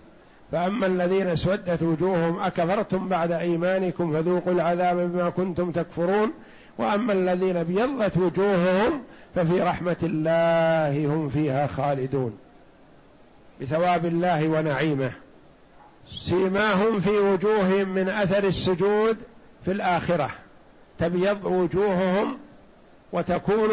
فأما 0.52 0.86
الذين 0.86 1.28
اسودت 1.28 1.84
وجوههم 1.84 2.40
أكفرتم 2.40 3.08
بعد 3.10 3.32
إيمانكم 3.32 4.14
فذوقوا 4.14 4.54
العذاب 4.54 4.98
بما 5.00 5.30
كنتم 5.30 5.72
تكفرون 5.72 6.32
وأما 6.78 7.14
الذين 7.14 7.58
ابيضت 7.58 8.18
وجوههم 8.18 9.02
ففي 9.36 9.62
رحمة 9.62 9.98
الله 10.04 11.16
هم 11.16 11.30
فيها 11.30 11.68
خالدون 11.68 12.38
بثواب 13.62 14.06
الله 14.06 14.48
ونعيمه 14.50 15.12
سيماهم 16.12 17.00
في 17.00 17.10
وجوههم 17.10 17.90
من 17.90 18.10
أثر 18.10 18.44
السجود 18.44 19.18
في 19.66 19.72
الآخرة 19.72 20.30
تبيض 21.00 21.46
وجوههم 21.46 22.38
وتكون 23.14 23.70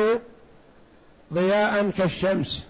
ضياء 1.32 1.90
كالشمس 1.90 2.66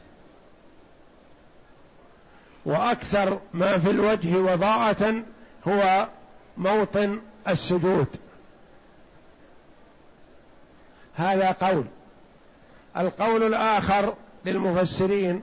واكثر 2.66 3.38
ما 3.54 3.78
في 3.78 3.90
الوجه 3.90 4.36
وضاعه 4.38 5.14
هو 5.68 6.08
موطن 6.56 7.20
السجود 7.48 8.06
هذا 11.14 11.50
قول 11.50 11.84
القول 12.96 13.42
الاخر 13.42 14.14
للمفسرين 14.44 15.42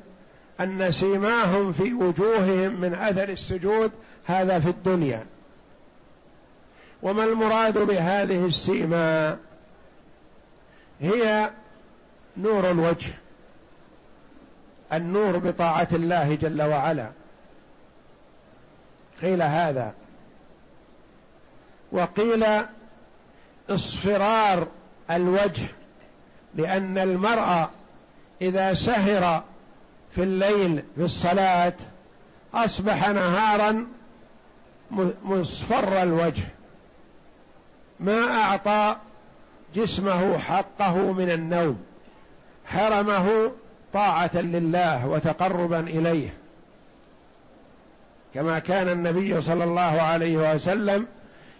ان 0.59 0.91
سيماهم 0.91 1.73
في 1.73 1.93
وجوههم 1.93 2.81
من 2.81 2.93
اثر 2.93 3.29
السجود 3.29 3.91
هذا 4.25 4.59
في 4.59 4.69
الدنيا 4.69 5.25
وما 7.03 7.23
المراد 7.23 7.77
بهذه 7.77 8.45
السيما 8.45 9.37
هي 11.01 11.49
نور 12.37 12.69
الوجه 12.71 13.11
النور 14.93 15.37
بطاعة 15.37 15.87
الله 15.91 16.35
جل 16.35 16.61
وعلا 16.61 17.11
قيل 19.21 19.41
هذا 19.41 19.93
وقيل 21.91 22.45
اصفرار 23.69 24.67
الوجه 25.11 25.67
لأن 26.55 26.97
المرأة 26.97 27.69
إذا 28.41 28.73
سهر 28.73 29.43
في 30.15 30.23
الليل 30.23 30.83
في 30.95 31.03
الصلاة 31.03 31.73
أصبح 32.53 33.09
نهارا 33.09 33.87
مصفر 35.23 36.01
الوجه 36.03 36.43
ما 37.99 38.31
أعطى 38.41 38.95
جسمه 39.75 40.37
حقه 40.37 41.11
من 41.11 41.31
النوم 41.31 41.79
حرمه 42.65 43.51
طاعه 43.93 44.31
لله 44.35 45.07
وتقربا 45.07 45.79
اليه 45.79 46.29
كما 48.33 48.59
كان 48.59 48.89
النبي 48.89 49.41
صلى 49.41 49.63
الله 49.63 49.81
عليه 50.01 50.53
وسلم 50.53 51.07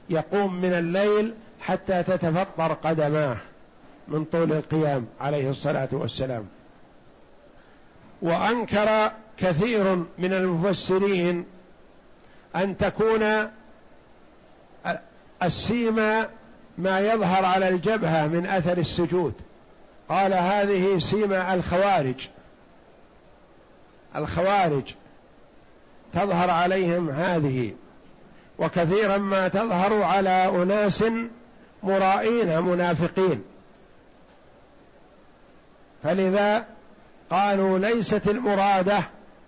يقوم 0.10 0.62
من 0.62 0.74
الليل 0.74 1.34
حتى 1.62 2.04
تتفطر 2.04 2.74
قدماه 2.74 3.38
من 4.08 4.26
طول 4.26 4.52
القيام 4.54 5.06
عليه 5.22 5.50
الصلاه 5.50 5.90
والسلام 5.92 6.46
وانكر 8.22 9.12
كثير 9.38 9.96
من 10.18 10.34
المفسرين 10.34 11.46
ان 12.56 12.78
تكون 12.78 13.50
السيما 15.44 16.28
ما 16.78 17.00
يظهر 17.00 17.46
على 17.46 17.70
الجبهه 17.70 18.28
من 18.28 18.46
اثر 18.46 18.78
السجود 18.78 19.34
قال 20.12 20.34
هذه 20.34 21.00
سيما 21.00 21.54
الخوارج 21.54 22.28
الخوارج 24.16 24.94
تظهر 26.14 26.50
عليهم 26.50 27.10
هذه 27.10 27.74
وكثيرا 28.60 29.18
ما 29.18 29.48
تظهر 29.48 30.04
على 30.04 30.30
اناس 30.64 31.04
مرائين 31.84 32.62
منافقين 32.62 33.42
فلذا 36.04 36.66
قالوا 37.30 37.80
ليست 37.80 38.28
المراده 38.28 39.00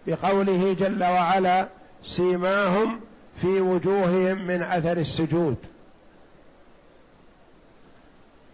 بقوله 0.07 0.73
جل 0.73 1.03
وعلا 1.03 1.67
سيماهم 2.03 2.99
في 3.41 3.47
وجوههم 3.47 4.47
من 4.47 4.61
اثر 4.63 4.97
السجود 4.97 5.55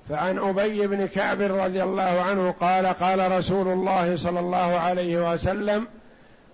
فعن 0.09 0.37
ابي 0.39 0.87
بن 0.87 1.07
كعب 1.07 1.41
رضي 1.41 1.83
الله 1.83 2.21
عنه 2.21 2.51
قال 2.51 2.85
قال 2.87 3.31
رسول 3.31 3.67
الله 3.67 4.15
صلى 4.17 4.39
الله 4.39 4.79
عليه 4.79 5.31
وسلم 5.33 5.87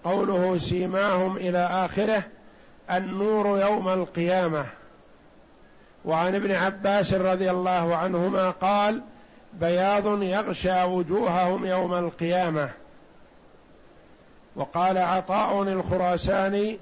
قوله 0.04 0.58
سيماهم 0.58 1.38
الى 1.38 1.60
اخره 1.72 2.24
النور 2.92 3.60
يوم 3.62 3.90
القيامه 3.90 4.66
وعن 6.06 6.36
ابن 6.36 6.52
عباس 6.52 7.14
رضي 7.14 7.52
الله 7.52 7.96
عنهما 7.96 8.50
قال 8.52 9.02
بياض 9.54 10.22
يغشى 10.24 10.84
وجوههم 10.84 11.66
يوم 11.66 11.94
القيامه 11.94 12.70
وقال 14.56 14.98
عطاء 14.98 15.62
الخراساني 15.64 16.80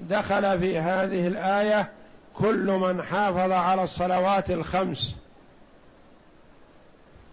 دخل 0.00 0.58
في 0.60 0.78
هذه 0.78 1.26
الايه 1.26 1.88
كل 2.34 2.66
من 2.72 3.02
حافظ 3.02 3.52
على 3.52 3.84
الصلوات 3.84 4.50
الخمس 4.50 5.14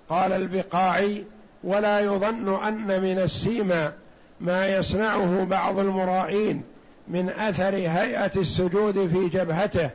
قال 0.10 0.32
البقاعي 0.32 1.24
ولا 1.64 2.00
يظن 2.00 2.64
ان 2.64 3.02
من 3.02 3.20
السيما 3.20 3.94
ما 4.42 4.68
يصنعه 4.68 5.44
بعض 5.44 5.80
المرائين 5.80 6.62
من 7.08 7.30
اثر 7.30 7.76
هيئه 7.76 8.32
السجود 8.36 9.08
في 9.08 9.38
جبهته 9.38 9.90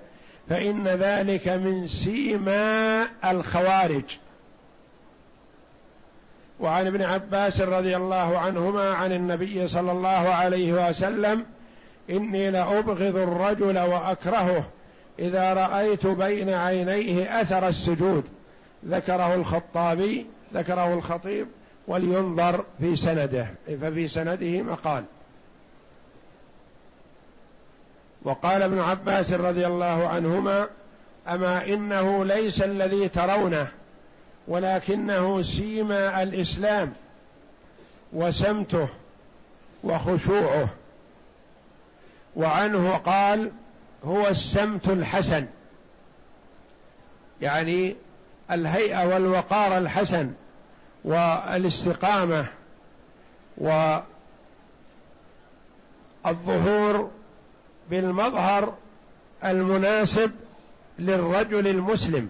فان 0.49 0.89
ذلك 0.89 1.49
من 1.49 1.89
سيما 1.89 3.03
الخوارج 3.31 4.03
وعن 6.61 6.87
ابن 6.87 7.03
عباس 7.03 7.61
رضي 7.61 7.97
الله 7.97 8.39
عنهما 8.39 8.91
عن 8.95 9.13
النبي 9.13 9.69
صلى 9.69 9.93
الله 9.93 10.09
عليه 10.35 10.89
وسلم 10.89 11.45
اني 12.11 12.51
لابغض 12.51 13.17
الرجل 13.17 13.79
واكرهه 13.79 14.65
اذا 15.19 15.55
رايت 15.55 16.07
بين 16.07 16.51
عينيه 16.51 17.41
اثر 17.41 17.69
السجود 17.69 18.25
ذكره 18.87 19.35
الخطابي 19.35 20.27
ذكره 20.55 20.95
الخطيب 20.95 21.47
ولينظر 21.89 22.65
في 22.81 22.97
سنده 22.97 23.47
إيه، 23.69 23.77
ففي 23.77 24.09
سنده 24.09 24.63
مقال 24.63 25.05
وقال 28.23 28.63
ابن 28.63 28.79
عباس 28.79 29.33
رضي 29.33 29.67
الله 29.67 30.09
عنهما 30.09 30.69
اما 31.29 31.65
انه 31.65 32.25
ليس 32.25 32.63
الذي 32.63 33.09
ترونه 33.09 33.69
ولكنه 34.49 35.43
سيما 35.43 36.23
الاسلام 36.23 36.93
وسمته 38.13 38.89
وخشوعه 39.85 40.69
وعنه 42.37 42.93
قال 42.95 43.51
هو 44.05 44.27
السمت 44.29 44.89
الحسن 44.89 45.47
يعني 47.41 47.97
الهيئه 48.53 49.05
والوقار 49.07 49.79
الحسن 49.79 50.33
والاستقامه 51.05 52.47
والظهور 56.27 57.11
بالمظهر 57.91 58.75
المناسب 59.45 60.31
للرجل 60.99 61.67
المسلم 61.69 62.29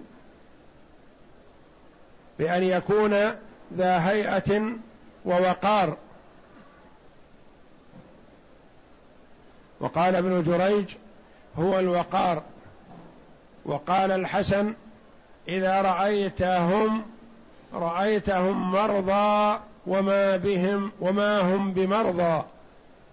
بان 2.38 2.62
يكون 2.62 3.12
ذا 3.74 4.08
هيئه 4.10 4.62
ووقار 5.24 5.96
وقال 9.80 10.14
ابن 10.16 10.42
جريج 10.44 10.86
هو 11.58 11.78
الوقار 11.78 12.42
وقال 13.64 14.10
الحسن 14.10 14.74
اذا 15.48 15.82
رايتهم 15.82 17.02
رايتهم 17.72 18.70
مرضى 18.70 19.60
وما 19.86 20.36
بهم 20.36 20.92
وما 21.00 21.40
هم 21.40 21.72
بمرضى 21.72 22.42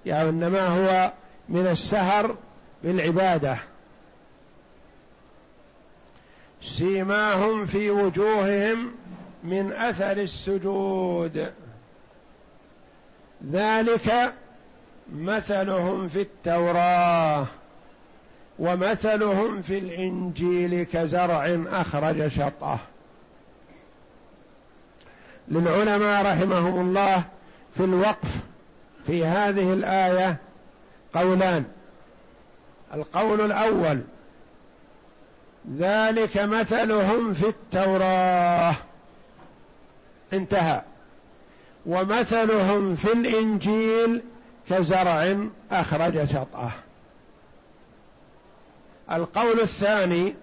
يعني 0.05 0.29
انما 0.29 0.65
هو 0.67 1.11
من 1.49 1.67
السهر 1.67 2.35
بالعباده 2.83 3.57
سيماهم 6.61 7.65
في 7.65 7.89
وجوههم 7.91 8.91
من 9.43 9.73
اثر 9.73 10.11
السجود 10.17 11.51
ذلك 13.53 14.33
مثلهم 15.13 16.07
في 16.07 16.21
التوراه 16.21 17.45
ومثلهم 18.59 19.61
في 19.61 19.77
الانجيل 19.77 20.83
كزرع 20.83 21.59
اخرج 21.67 22.27
شطه 22.27 22.79
للعلماء 25.47 26.25
رحمهم 26.25 26.79
الله 26.81 27.23
في 27.77 27.83
الوقف 27.83 28.31
في 29.05 29.25
هذه 29.25 29.73
الايه 29.73 30.37
قولان 31.13 31.65
القول 32.93 33.41
الاول 33.41 34.01
ذلك 35.77 36.37
مثلهم 36.37 37.33
في 37.33 37.47
التوراه 37.47 38.75
انتهى 40.33 40.81
ومثلهم 41.85 42.95
في 42.95 43.13
الانجيل 43.13 44.21
كزرع 44.69 45.37
اخرج 45.71 46.25
شطاه 46.25 46.71
القول 49.11 49.59
الثاني 49.59 50.33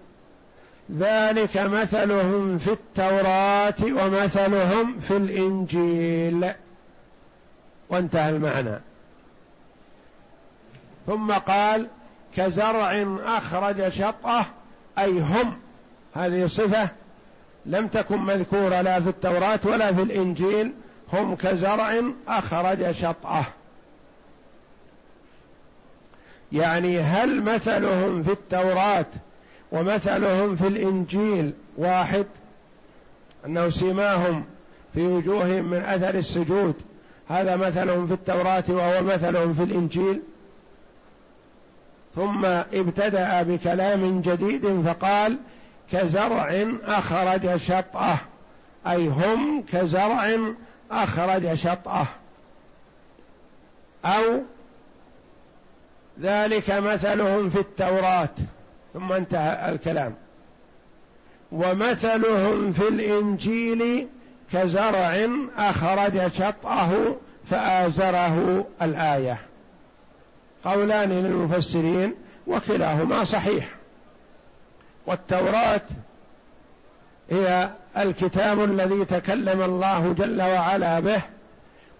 ذلك 0.97 1.57
مثلهم 1.57 2.57
في 2.57 2.71
التوراة 2.71 3.81
ومثلهم 4.05 4.99
في 4.99 5.17
الإنجيل 5.17 6.51
وانتهى 7.89 8.29
المعنى 8.29 8.79
ثم 11.07 11.31
قال 11.31 11.87
كزرع 12.35 13.17
أخرج 13.25 13.89
شطأه 13.89 14.45
أي 14.99 15.19
هم 15.19 15.57
هذه 16.15 16.45
صفة 16.45 16.89
لم 17.65 17.87
تكن 17.87 18.19
مذكورة 18.21 18.81
لا 18.81 19.01
في 19.01 19.09
التوراة 19.09 19.59
ولا 19.65 19.93
في 19.93 20.01
الإنجيل 20.01 20.73
هم 21.13 21.35
كزرع 21.35 22.01
أخرج 22.27 22.91
شطأه 22.91 23.45
يعني 26.55 26.99
هل 26.99 27.41
مثلهم 27.43 28.23
في 28.23 28.31
التوراه 28.31 29.05
ومثلهم 29.71 30.55
في 30.55 30.67
الانجيل 30.67 31.53
واحد 31.77 32.25
انه 33.45 33.69
سيماهم 33.69 34.43
في 34.93 35.01
وجوههم 35.01 35.65
من 35.65 35.77
اثر 35.85 36.15
السجود 36.15 36.75
هذا 37.29 37.55
مثلهم 37.55 38.07
في 38.07 38.13
التوراه 38.13 38.63
وهو 38.67 39.03
مثلهم 39.03 39.53
في 39.53 39.63
الانجيل 39.63 40.21
ثم 42.15 42.45
ابتدا 42.45 43.41
بكلام 43.43 44.21
جديد 44.21 44.81
فقال 44.87 45.37
كزرع 45.91 46.65
اخرج 46.85 47.55
شطاه 47.55 48.17
اي 48.87 49.07
هم 49.07 49.63
كزرع 49.71 50.37
اخرج 50.91 51.53
شطاه 51.53 52.07
او 54.05 54.41
ذلك 56.21 56.69
مثلهم 56.71 57.49
في 57.49 57.59
التوراه 57.59 58.29
ثم 58.93 59.11
انتهى 59.13 59.71
الكلام 59.71 60.13
ومثلهم 61.51 62.71
في 62.73 62.87
الانجيل 62.87 64.07
كزرع 64.53 65.27
اخرج 65.57 66.27
شطاه 66.33 66.89
فازره 67.49 68.67
الايه 68.81 69.39
قولان 70.65 71.09
للمفسرين 71.09 72.13
وكلاهما 72.47 73.23
صحيح 73.23 73.69
والتوراه 75.07 75.81
هي 77.29 77.69
الكتاب 77.97 78.63
الذي 78.63 79.05
تكلم 79.05 79.61
الله 79.61 80.13
جل 80.13 80.41
وعلا 80.41 80.99
به 80.99 81.21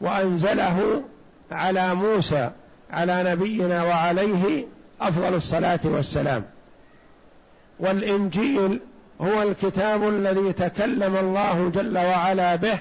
وانزله 0.01 1.03
على 1.51 1.95
موسى 1.95 2.51
على 2.95 3.23
نبينا 3.31 3.83
وعليه 3.83 4.65
افضل 5.01 5.33
الصلاه 5.33 5.79
والسلام 5.83 6.43
والانجيل 7.79 8.79
هو 9.21 9.41
الكتاب 9.41 10.03
الذي 10.07 10.53
تكلم 10.53 11.17
الله 11.17 11.69
جل 11.69 11.97
وعلا 11.97 12.55
به 12.55 12.79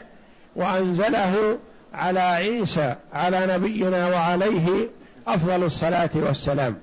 وانزله 0.57 1.59
على 1.95 2.21
عيسى 2.21 2.95
على 3.13 3.47
نبينا 3.55 4.09
وعليه 4.09 4.69
افضل 5.27 5.65
الصلاه 5.65 6.11
والسلام 6.15 6.77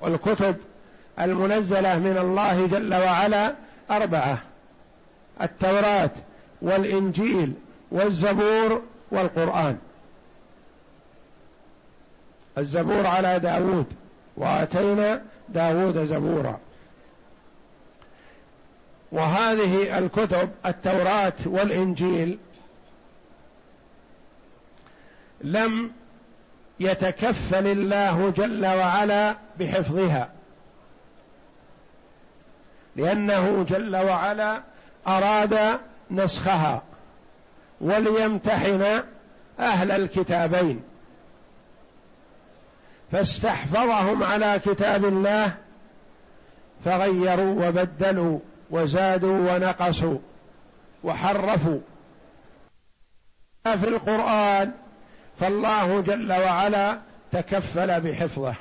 والكتب 0.00 0.56
المنزله 1.20 1.98
من 1.98 2.18
الله 2.18 2.66
جل 2.66 2.94
وعلا 2.94 3.54
اربعه 3.90 4.42
التوراه 5.42 6.10
والانجيل 6.62 7.52
والزبور 7.90 8.82
والقران 9.10 9.76
الزبور 12.58 13.06
على 13.06 13.38
داود 13.40 13.86
وآتينا 14.36 15.22
داود 15.48 15.98
زبورا 16.06 16.58
وهذه 19.12 19.98
الكتب 19.98 20.50
التوراة 20.66 21.32
والإنجيل 21.46 22.38
لم 25.40 25.90
يتكفل 26.80 27.66
الله 27.66 28.30
جل 28.30 28.66
وعلا 28.66 29.36
بحفظها 29.60 30.28
لأنه 32.96 33.62
جل 33.62 33.96
وعلا 33.96 34.62
أراد 35.06 35.80
نسخها 36.10 36.82
وليمتحن 37.80 39.02
أهل 39.60 39.90
الكتابين 39.90 40.82
فاستحفظهم 43.12 44.22
على 44.24 44.60
كتاب 44.64 45.04
الله 45.04 45.54
فغيروا 46.84 47.68
وبدلوا 47.68 48.38
وزادوا 48.70 49.52
ونقصوا 49.54 50.18
وحرفوا 51.04 51.78
في 53.64 53.88
القران 53.88 54.72
فالله 55.40 56.00
جل 56.00 56.32
وعلا 56.32 56.98
تكفل 57.32 58.00
بحفظه 58.00 58.54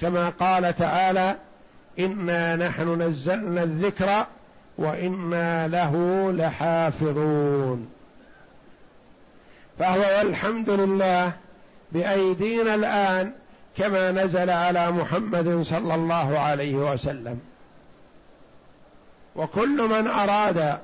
كما 0.00 0.28
قال 0.28 0.76
تعالى 0.76 1.36
انا 1.98 2.56
نحن 2.56 3.02
نزلنا 3.02 3.62
الذكر 3.62 4.26
وانا 4.78 5.68
له 5.68 5.92
لحافظون 6.32 7.88
فهو 9.78 10.00
والحمد 10.00 10.70
لله 10.70 11.32
بايدينا 11.96 12.74
الان 12.74 13.32
كما 13.76 14.10
نزل 14.12 14.50
على 14.50 14.90
محمد 14.90 15.62
صلى 15.62 15.94
الله 15.94 16.38
عليه 16.38 16.74
وسلم 16.74 17.38
وكل 19.36 19.82
من 19.88 20.06
اراد 20.06 20.78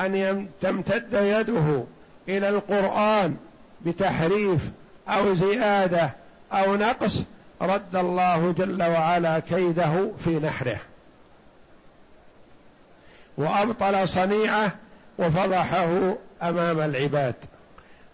ان 0.00 0.46
تمتد 0.60 1.12
يده 1.14 1.84
الى 2.28 2.48
القران 2.48 3.36
بتحريف 3.80 4.60
او 5.08 5.34
زياده 5.34 6.10
او 6.52 6.76
نقص 6.76 7.22
رد 7.62 7.96
الله 7.96 8.52
جل 8.52 8.82
وعلا 8.82 9.38
كيده 9.38 10.10
في 10.24 10.30
نحره 10.38 10.76
وابطل 13.38 14.08
صنيعه 14.08 14.72
وفضحه 15.18 16.16
امام 16.42 16.78
العباد 16.80 17.34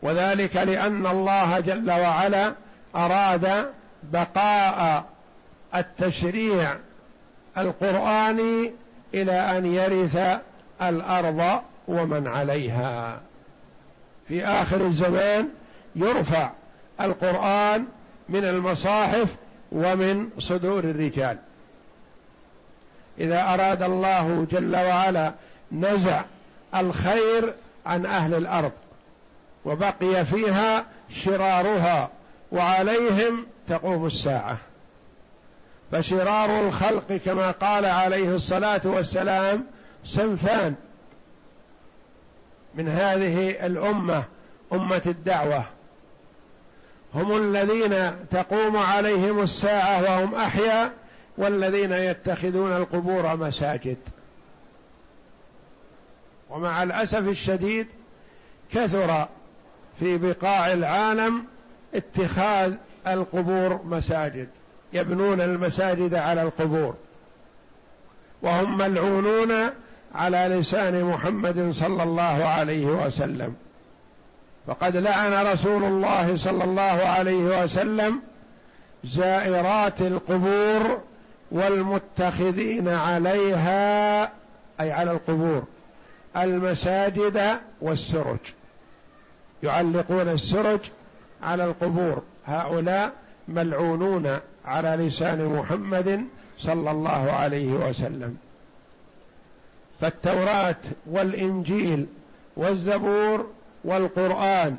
وذلك 0.02 0.56
لان 0.56 1.06
الله 1.06 1.61
جل 1.61 1.90
وعلا 1.90 2.54
اراد 2.96 3.70
بقاء 4.02 5.04
التشريع 5.74 6.76
القراني 7.58 8.72
الى 9.14 9.32
ان 9.32 9.66
يرث 9.66 10.40
الارض 10.82 11.62
ومن 11.88 12.26
عليها 12.26 13.20
في 14.28 14.44
اخر 14.44 14.87
الزمان 14.87 15.48
يرفع 15.96 16.50
القران 17.00 17.84
من 18.28 18.44
المصاحف 18.44 19.34
ومن 19.72 20.28
صدور 20.38 20.78
الرجال 20.78 21.37
اذا 23.20 23.42
اراد 23.54 23.82
الله 23.82 24.46
جل 24.50 24.76
وعلا 24.76 25.32
نزع 25.72 26.22
الخير 26.76 27.54
عن 27.87 28.06
اهل 28.06 28.34
الارض 28.34 28.72
وبقي 29.64 30.24
فيها 30.24 30.84
شرارها 31.10 32.10
وعليهم 32.52 33.46
تقوم 33.68 34.06
الساعه 34.06 34.56
فشرار 35.92 36.60
الخلق 36.66 37.12
كما 37.16 37.50
قال 37.50 37.84
عليه 37.84 38.34
الصلاه 38.36 38.80
والسلام 38.84 39.64
صنفان 40.04 40.74
من 42.74 42.88
هذه 42.88 43.66
الامه 43.66 44.24
امه 44.72 45.02
الدعوه 45.06 45.64
هم 47.14 47.36
الذين 47.36 48.16
تقوم 48.30 48.76
عليهم 48.76 49.42
الساعه 49.42 50.02
وهم 50.02 50.34
احيا 50.34 50.92
والذين 51.38 51.92
يتخذون 51.92 52.76
القبور 52.76 53.36
مساجد 53.36 53.96
ومع 56.50 56.82
الاسف 56.82 57.28
الشديد 57.28 57.86
كثر 58.72 59.28
في 59.98 60.18
بقاع 60.18 60.72
العالم 60.72 61.44
اتخاذ 61.94 62.72
القبور 63.06 63.80
مساجد 63.84 64.48
يبنون 64.92 65.40
المساجد 65.40 66.14
على 66.14 66.42
القبور 66.42 66.94
وهم 68.42 68.78
ملعونون 68.78 69.52
على 70.14 70.38
لسان 70.58 71.04
محمد 71.04 71.70
صلى 71.72 72.02
الله 72.02 72.44
عليه 72.44 72.87
وسلم 72.87 73.54
فقد 74.66 74.96
لعن 74.96 75.46
رسول 75.46 75.84
الله 75.84 76.37
صلى 76.37 76.64
الله 76.64 76.82
عليه 77.08 77.62
وسلم 77.62 78.20
زائرات 79.04 80.00
القبور 80.00 81.00
والمتخذين 81.50 82.88
عليها 82.88 84.22
اي 84.80 84.92
على 84.92 85.11
القبور 85.11 85.62
المساجد 86.37 87.58
والسرج 87.80 88.38
يعلقون 89.62 90.28
السرج 90.28 90.80
على 91.42 91.64
القبور 91.64 92.22
هؤلاء 92.46 93.12
ملعونون 93.48 94.38
على 94.64 94.88
لسان 95.06 95.46
محمد 95.58 96.24
صلى 96.58 96.90
الله 96.90 97.32
عليه 97.32 97.72
وسلم 97.72 98.36
فالتوراه 100.00 100.76
والانجيل 101.06 102.06
والزبور 102.56 103.46
والقران 103.84 104.76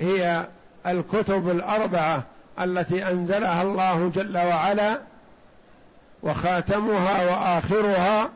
هي 0.00 0.46
الكتب 0.86 1.50
الاربعه 1.50 2.22
التي 2.60 3.08
انزلها 3.10 3.62
الله 3.62 4.08
جل 4.08 4.36
وعلا 4.38 5.00
وخاتمها 6.22 7.30
واخرها 7.30 8.30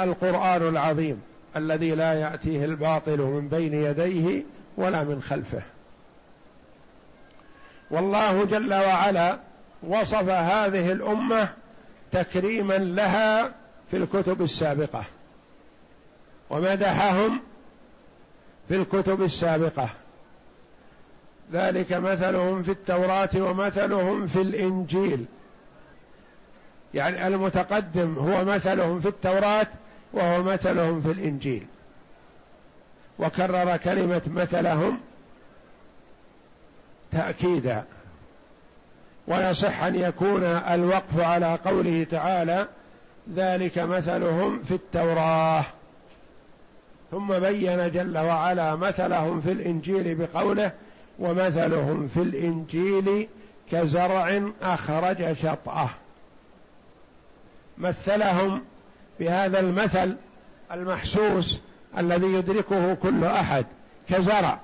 القران 0.00 0.68
العظيم 0.68 1.20
الذي 1.56 1.94
لا 1.94 2.12
ياتيه 2.12 2.64
الباطل 2.64 3.20
من 3.20 3.48
بين 3.48 3.74
يديه 3.74 4.42
ولا 4.76 5.02
من 5.02 5.22
خلفه 5.22 5.62
والله 7.90 8.44
جل 8.44 8.74
وعلا 8.74 9.38
وصف 9.82 10.28
هذه 10.28 10.92
الامه 10.92 11.48
تكريما 12.12 12.78
لها 12.78 13.52
في 13.90 13.96
الكتب 13.96 14.42
السابقه 14.42 15.04
ومدحهم 16.50 17.40
في 18.68 18.74
الكتب 18.76 19.22
السابقه 19.22 19.90
ذلك 21.52 21.92
مثلهم 21.92 22.62
في 22.62 22.70
التوراه 22.70 23.30
ومثلهم 23.36 24.26
في 24.26 24.42
الانجيل 24.42 25.24
يعني 26.94 27.26
المتقدم 27.26 28.18
هو 28.18 28.44
مثلهم 28.44 29.00
في 29.00 29.08
التوراه 29.08 29.66
وهو 30.12 30.42
مثلهم 30.42 31.02
في 31.02 31.10
الانجيل 31.12 31.66
وكرر 33.18 33.76
كلمة 33.76 34.22
مثلهم 34.26 34.98
تأكيدا 37.12 37.84
ويصح 39.28 39.82
أن 39.82 39.94
يكون 39.94 40.44
الوقف 40.44 41.20
على 41.20 41.58
قوله 41.66 42.06
تعالى 42.10 42.68
ذلك 43.34 43.78
مثلهم 43.78 44.62
في 44.62 44.74
التوراه 44.74 45.66
ثم 47.10 47.38
بين 47.38 47.90
جل 47.90 48.18
وعلا 48.18 48.74
مثلهم 48.76 49.40
في 49.40 49.52
الانجيل 49.52 50.14
بقوله 50.14 50.72
ومثلهم 51.18 52.08
في 52.08 52.22
الانجيل 52.22 53.28
كزرع 53.70 54.42
اخرج 54.62 55.32
شطاه 55.32 55.90
مثلهم 57.78 58.60
بهذا 59.20 59.60
المثل 59.60 60.16
المحسوس 60.72 61.58
الذي 61.98 62.32
يدركه 62.32 62.94
كل 62.94 63.24
احد 63.24 63.66
كزرع 64.08 64.58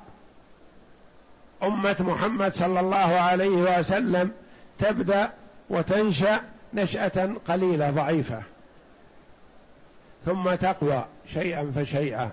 امه 1.63 1.97
محمد 2.01 2.55
صلى 2.55 2.81
الله 2.81 2.97
عليه 3.21 3.79
وسلم 3.79 4.31
تبدا 4.79 5.31
وتنشا 5.71 6.41
نشاه 6.75 7.31
قليله 7.49 7.91
ضعيفه 7.91 8.43
ثم 10.27 10.55
تقوى 10.55 11.05
شيئا 11.33 11.73
فشيئا 11.77 12.31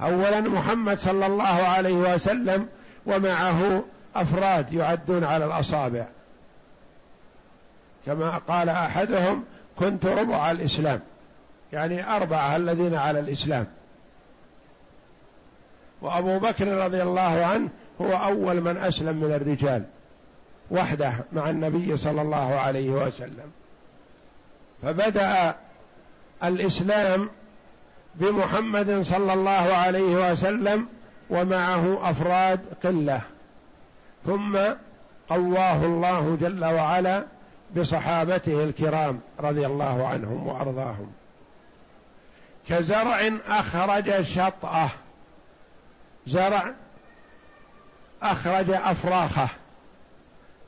اولا 0.00 0.40
محمد 0.40 0.98
صلى 0.98 1.26
الله 1.26 1.44
عليه 1.68 2.14
وسلم 2.14 2.68
ومعه 3.06 3.84
افراد 4.16 4.72
يعدون 4.72 5.24
على 5.24 5.44
الاصابع 5.44 6.04
كما 8.06 8.38
قال 8.38 8.68
احدهم 8.68 9.44
كنت 9.78 10.06
ربع 10.06 10.50
الاسلام 10.50 11.00
يعني 11.72 12.16
أربعة 12.16 12.56
الذين 12.56 12.94
على 12.94 13.20
الإسلام 13.20 13.66
وأبو 16.02 16.38
بكر 16.38 16.68
رضي 16.84 17.02
الله 17.02 17.44
عنه 17.46 17.68
هو 18.00 18.12
أول 18.12 18.60
من 18.60 18.76
أسلم 18.76 19.16
من 19.16 19.32
الرجال 19.32 19.82
وحده 20.70 21.14
مع 21.32 21.50
النبي 21.50 21.96
صلى 21.96 22.22
الله 22.22 22.54
عليه 22.54 22.90
وسلم 22.90 23.50
فبدأ 24.82 25.54
الإسلام 26.44 27.30
بمحمد 28.14 29.02
صلى 29.02 29.32
الله 29.32 29.50
عليه 29.76 30.32
وسلم 30.32 30.86
ومعه 31.30 32.10
أفراد 32.10 32.60
قلة 32.84 33.20
ثم 34.26 34.58
قواه 35.28 35.84
الله 35.84 36.38
جل 36.40 36.64
وعلا 36.64 37.24
بصحابته 37.76 38.64
الكرام 38.64 39.20
رضي 39.40 39.66
الله 39.66 40.06
عنهم 40.08 40.46
وأرضاهم 40.46 41.12
كزرع 42.68 43.32
أخرج 43.48 44.22
شطأه 44.22 44.90
زرع 46.26 46.72
أخرج 48.22 48.70
أفراخه 48.70 49.48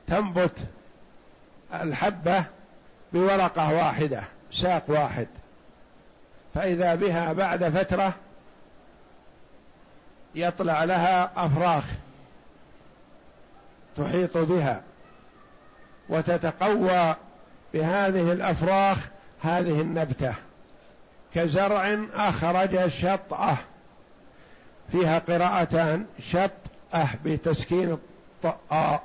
تنبت 0.07 0.51
الحبة 1.73 2.45
بورقة 3.13 3.73
واحدة 3.73 4.23
ساق 4.51 4.83
واحد 4.87 5.27
فإذا 6.55 6.95
بها 6.95 7.33
بعد 7.33 7.69
فترة 7.77 8.13
يطلع 10.35 10.83
لها 10.83 11.31
أفراخ 11.45 11.83
تحيط 13.97 14.37
بها 14.37 14.81
وتتقوى 16.09 17.15
بهذه 17.73 18.31
الأفراخ 18.31 18.97
هذه 19.43 19.81
النبته 19.81 20.33
كزرع 21.37 21.99
أخرج 22.15 22.87
شطأه 22.87 23.57
فيها 24.91 25.19
قراءتان 25.19 26.05
شطأه 26.19 27.09
بتسكين 27.25 27.97
الطاء 28.41 29.03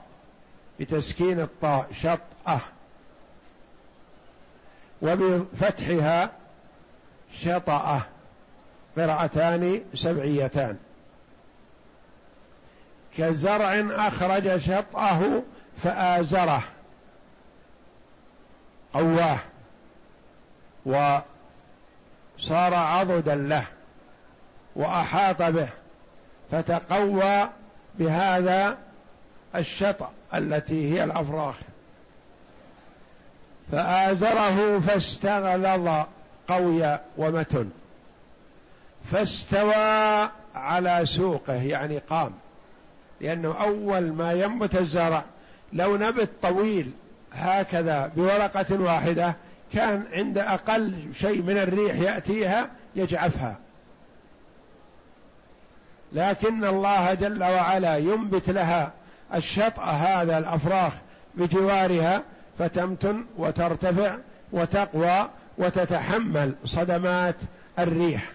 بتسكين 0.80 1.40
الطاء 1.40 1.86
شطأه 1.92 2.60
وبفتحها 5.02 6.30
شطأه 7.34 8.02
قراءتان 8.98 9.80
سبعيتان 9.94 10.76
كزرع 13.18 13.74
أخرج 14.08 14.56
شطأه 14.56 15.42
فآزره 15.82 16.64
قواه 18.94 19.38
و 20.86 21.18
صار 22.38 22.74
عضدا 22.74 23.34
له 23.34 23.64
واحاط 24.76 25.42
به 25.42 25.68
فتقوى 26.50 27.48
بهذا 27.98 28.78
الشطأ 29.56 30.10
التي 30.34 30.94
هي 30.94 31.04
الافراخ 31.04 31.54
فآزره 33.72 34.80
فاستغلظ 34.80 35.88
قوي 36.48 36.98
ومتن 37.16 37.68
فاستوى 39.12 40.28
على 40.54 41.00
سوقه 41.04 41.54
يعني 41.62 41.98
قام 41.98 42.32
لأنه 43.20 43.54
أول 43.60 44.00
ما 44.12 44.32
ينبت 44.32 44.76
الزرع 44.76 45.24
لو 45.72 45.96
نبت 45.96 46.28
طويل 46.42 46.92
هكذا 47.32 48.06
بورقة 48.06 48.80
واحدة 48.80 49.36
كان 49.74 50.04
عند 50.12 50.38
أقل 50.38 50.94
شيء 51.14 51.42
من 51.42 51.58
الريح 51.58 51.94
يأتيها 51.96 52.70
يجعفها 52.96 53.56
لكن 56.12 56.64
الله 56.64 57.14
جل 57.14 57.44
وعلا 57.44 57.96
ينبت 57.96 58.50
لها 58.50 58.92
الشطأ 59.34 59.82
هذا 59.84 60.38
الأفراخ 60.38 60.92
بجوارها 61.34 62.22
فتمتن 62.58 63.24
وترتفع 63.36 64.16
وتقوى 64.52 65.28
وتتحمل 65.58 66.54
صدمات 66.64 67.36
الريح 67.78 68.30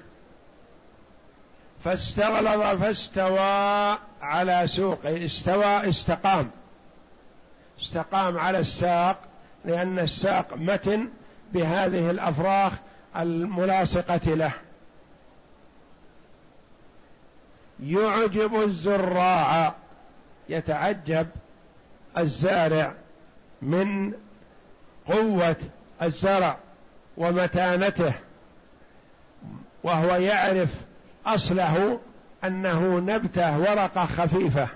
فاستغلظ 1.84 2.82
فاستوى 2.84 3.98
على 4.22 4.64
سوق 4.66 5.06
استوى 5.06 5.90
استقام 5.90 6.50
استقام 7.82 8.38
على 8.38 8.60
الساق 8.60 9.18
لأن 9.66 10.00
الساق 10.00 10.54
متن 10.56 11.08
بهذه 11.54 12.12
الافراخ 12.12 12.74
الملاصقه 13.16 14.34
له 14.36 14.52
يعجب 17.84 18.56
الزراع 18.62 19.74
يتعجب 20.50 21.28
الزارع 22.18 22.94
من 23.62 24.14
قوه 25.06 25.56
الزرع 26.02 26.58
ومتانته 27.18 28.14
وهو 29.84 30.16
يعرف 30.16 30.70
اصله 31.26 32.00
انه 32.44 33.00
نبته 33.00 33.58
ورقه 33.60 34.06
خفيفه 34.06 34.68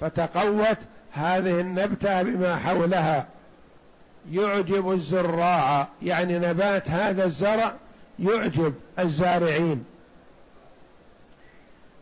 فتقوت 0.00 0.78
هذه 1.12 1.60
النبته 1.60 2.22
بما 2.22 2.56
حولها 2.56 3.26
يعجب 4.30 4.92
الزراع 4.92 5.86
يعني 6.02 6.38
نبات 6.38 6.90
هذا 6.90 7.24
الزرع 7.24 7.74
يعجب 8.18 8.74
الزارعين 8.98 9.84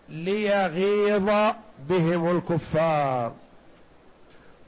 ليغيظ 0.08 1.52
بهم 1.88 2.36
الكفار 2.36 3.32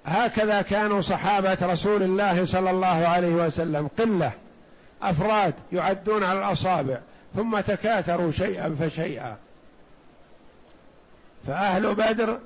هكذا 0.07 0.63
كانوا 0.63 1.01
صحابه 1.01 1.59
رسول 1.63 2.03
الله 2.03 2.45
صلى 2.45 2.71
الله 2.71 3.09
عليه 3.09 3.33
وسلم 3.35 3.89
قله 3.99 4.33
افراد 5.03 5.55
يعدون 5.73 6.25
على 6.25 6.39
الاصابع 6.39 6.99
ثم 7.37 7.61
تكاثروا 7.61 8.33
شيئا 8.33 8.77
فشيئا 8.81 9.37
فاهل 11.47 11.95
بدر 11.95 12.39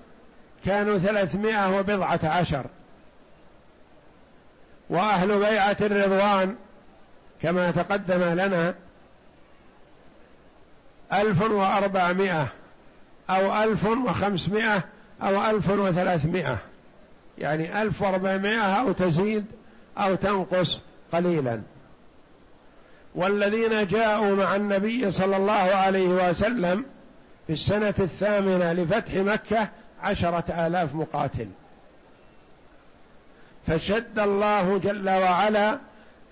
كانوا 0.65 0.99
ثلاثمائه 0.99 1.79
وبضعه 1.79 2.21
عشر 2.25 2.65
واهل 4.95 5.39
بيعه 5.39 5.77
الرضوان 5.81 6.55
كما 7.43 7.71
تقدم 7.71 8.23
لنا 8.23 8.75
الف 11.13 11.51
واربعمائه 11.51 12.49
او 13.31 13.63
الف 13.65 13.85
وخمسمائه 13.87 14.85
او 15.23 15.51
الف 15.51 15.71
وثلاثمائه 15.71 16.59
يعني 17.39 17.83
الف 17.83 18.03
واربعمائه 18.03 18.81
او 18.81 18.93
تزيد 18.93 19.45
او 19.99 20.15
تنقص 20.15 20.81
قليلا 21.13 21.61
والذين 23.15 23.87
جاءوا 23.87 24.37
مع 24.37 24.57
النبي 24.57 25.11
صلى 25.13 25.37
الله 25.37 25.53
عليه 25.77 26.07
وسلم 26.31 26.85
في 27.47 27.53
السنه 27.53 27.95
الثامنه 27.99 28.73
لفتح 28.73 29.15
مكه 29.15 29.69
عشره 30.03 30.67
الاف 30.67 30.95
مقاتل 30.95 31.49
فشد 33.67 34.19
الله 34.19 34.79
جل 34.79 35.09
وعلا 35.11 35.79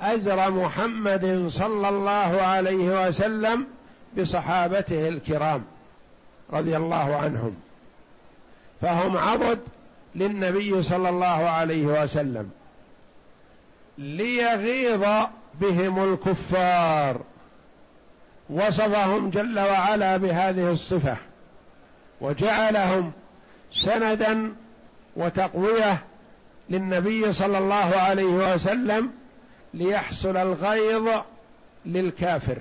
أزر 0.01 0.51
محمد 0.51 1.45
صلى 1.49 1.89
الله 1.89 2.43
عليه 2.43 3.07
وسلم 3.09 3.67
بصحابته 4.19 5.09
الكرام 5.09 5.63
رضي 6.53 6.77
الله 6.77 7.17
عنهم 7.17 7.57
فهم 8.83 9.17
عضد 9.17 9.59
للنبي 10.15 10.83
صلى 10.83 11.09
الله 11.09 11.49
عليه 11.49 11.83
وسلم 11.87 12.51
ليغيظ 13.99 15.07
بهم 15.61 16.13
الكفار 16.13 17.21
وصفهم 18.51 19.31
جل 19.31 19.59
وعلا 19.59 20.17
بهذه 20.17 20.73
الصفه 20.73 21.17
وجعلهم 22.21 23.13
سندا 23.73 24.53
وتقويه 25.17 26.03
للنبي 26.73 27.33
صلى 27.33 27.59
الله 27.59 27.97
عليه 27.99 28.55
وسلم 28.55 29.11
ليحصل 29.75 30.37
الغيظ 30.37 31.09
للكافر 31.87 32.59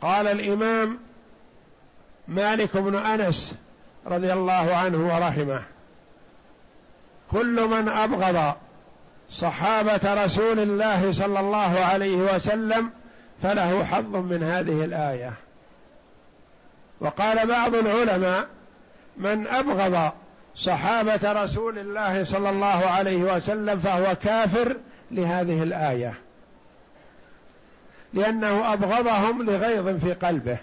قال 0.00 0.26
الامام 0.28 0.98
مالك 2.28 2.76
بن 2.76 2.94
انس 2.96 3.54
رضي 4.06 4.32
الله 4.32 4.74
عنه 4.74 5.14
ورحمه 5.14 5.62
كل 7.30 7.62
من 7.68 7.88
ابغض 7.88 8.54
صحابه 9.30 10.24
رسول 10.24 10.58
الله 10.60 11.12
صلى 11.12 11.40
الله 11.40 11.78
عليه 11.80 12.16
وسلم 12.34 12.90
فله 13.42 13.84
حظ 13.84 14.16
من 14.16 14.42
هذه 14.42 14.84
الايه 14.84 15.32
وقال 17.00 17.46
بعض 17.48 17.74
العلماء 17.74 18.48
من 19.16 19.48
ابغض 19.48 20.12
صحابه 20.56 21.44
رسول 21.44 21.78
الله 21.78 22.24
صلى 22.24 22.50
الله 22.50 22.66
عليه 22.86 23.16
وسلم 23.16 23.78
فهو 23.80 24.14
كافر 24.16 24.76
لهذه 25.10 25.62
الايه 25.62 26.14
لانه 28.14 28.72
ابغضهم 28.72 29.42
لغيظ 29.42 29.98
في 30.04 30.12
قلبه 30.12 30.56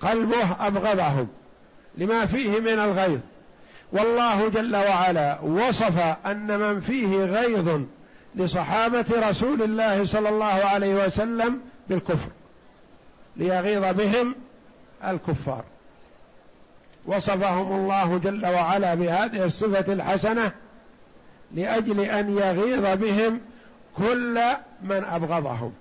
قلبه 0.00 0.66
ابغضهم 0.66 1.28
لما 1.94 2.26
فيه 2.26 2.60
من 2.60 2.68
الغيظ 2.78 3.20
والله 3.92 4.48
جل 4.48 4.76
وعلا 4.76 5.40
وصف 5.40 5.98
ان 6.26 6.58
من 6.60 6.80
فيه 6.80 7.24
غيظ 7.24 7.80
لصحابه 8.34 9.04
رسول 9.28 9.62
الله 9.62 10.04
صلى 10.04 10.28
الله 10.28 10.64
عليه 10.64 10.94
وسلم 11.06 11.60
بالكفر 11.88 12.28
ليغيظ 13.36 13.84
بهم 13.98 14.34
الكفار 15.08 15.62
وصفهم 17.06 17.72
الله 17.72 18.18
جل 18.18 18.46
وعلا 18.46 18.94
بهذه 18.94 19.44
الصفه 19.44 19.92
الحسنه 19.92 20.52
لاجل 21.54 22.00
ان 22.00 22.30
يغيظ 22.38 23.00
بهم 23.02 23.40
كل 23.96 24.40
من 24.82 25.04
ابغضهم 25.04 25.72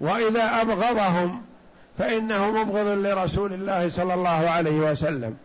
واذا 0.00 0.60
ابغضهم 0.60 1.42
فانه 1.98 2.50
مبغض 2.50 2.86
لرسول 2.86 3.52
الله 3.52 3.88
صلى 3.90 4.14
الله 4.14 4.50
عليه 4.50 4.76
وسلم 4.78 5.36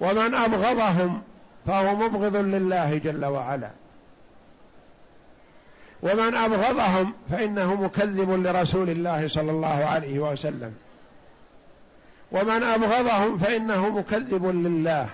ومن 0.00 0.34
ابغضهم 0.34 1.22
فهو 1.66 1.96
مبغض 1.96 2.36
لله 2.36 2.98
جل 2.98 3.24
وعلا 3.24 3.70
ومن 6.02 6.34
ابغضهم 6.36 7.12
فانه 7.30 7.74
مكذب 7.74 8.30
لرسول 8.30 8.90
الله 8.90 9.28
صلى 9.28 9.50
الله 9.50 9.84
عليه 9.84 10.18
وسلم 10.18 10.74
ومن 12.32 12.62
أبغضهم 12.62 13.38
فإنه 13.38 13.88
مكذب 13.88 14.46
لله 14.46 15.08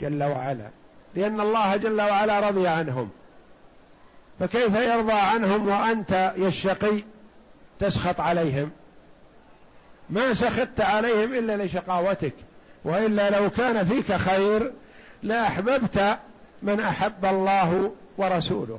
جل 0.00 0.22
وعلا 0.24 0.68
لأن 1.14 1.40
الله 1.40 1.76
جل 1.76 2.00
وعلا 2.00 2.40
رضي 2.48 2.68
عنهم 2.68 3.10
فكيف 4.40 4.76
يرضى 4.76 5.12
عنهم 5.12 5.68
وأنت 5.68 6.12
يا 6.36 6.48
الشقي 6.48 7.02
تسخط 7.80 8.20
عليهم 8.20 8.70
ما 10.10 10.34
سخطت 10.34 10.80
عليهم 10.80 11.34
إلا 11.34 11.64
لشقاوتك 11.64 12.32
وإلا 12.84 13.30
لو 13.40 13.50
كان 13.50 13.84
فيك 13.84 14.12
خير 14.16 14.72
لأحببت 15.22 15.96
لا 15.96 16.18
من 16.62 16.80
أحب 16.80 17.24
الله 17.24 17.92
ورسوله 18.18 18.78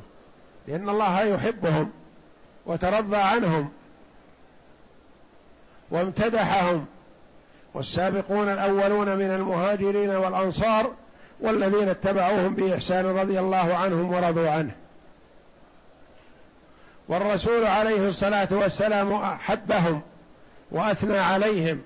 لأن 0.67 0.89
الله 0.89 1.21
يحبهم 1.21 1.91
وترضى 2.65 3.17
عنهم 3.17 3.69
وامتدحهم 5.91 6.85
والسابقون 7.77 8.47
الاولون 8.49 9.15
من 9.15 9.31
المهاجرين 9.31 10.09
والانصار 10.09 10.91
والذين 11.39 11.89
اتبعوهم 11.89 12.55
باحسان 12.55 13.05
رضي 13.05 13.39
الله 13.39 13.73
عنهم 13.75 14.11
ورضوا 14.13 14.49
عنه 14.49 14.71
والرسول 17.07 17.65
عليه 17.65 18.07
الصلاه 18.09 18.47
والسلام 18.51 19.13
احبهم 19.13 20.01
واثنى 20.71 21.19
عليهم 21.19 21.81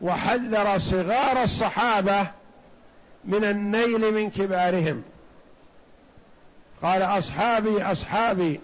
وحذر 0.00 0.78
صغار 0.78 1.42
الصحابه 1.42 2.26
من 3.24 3.44
النيل 3.44 4.14
من 4.14 4.30
كبارهم 4.30 5.02
قال 6.82 7.02
اصحابي 7.02 7.82
اصحابي 7.82 8.60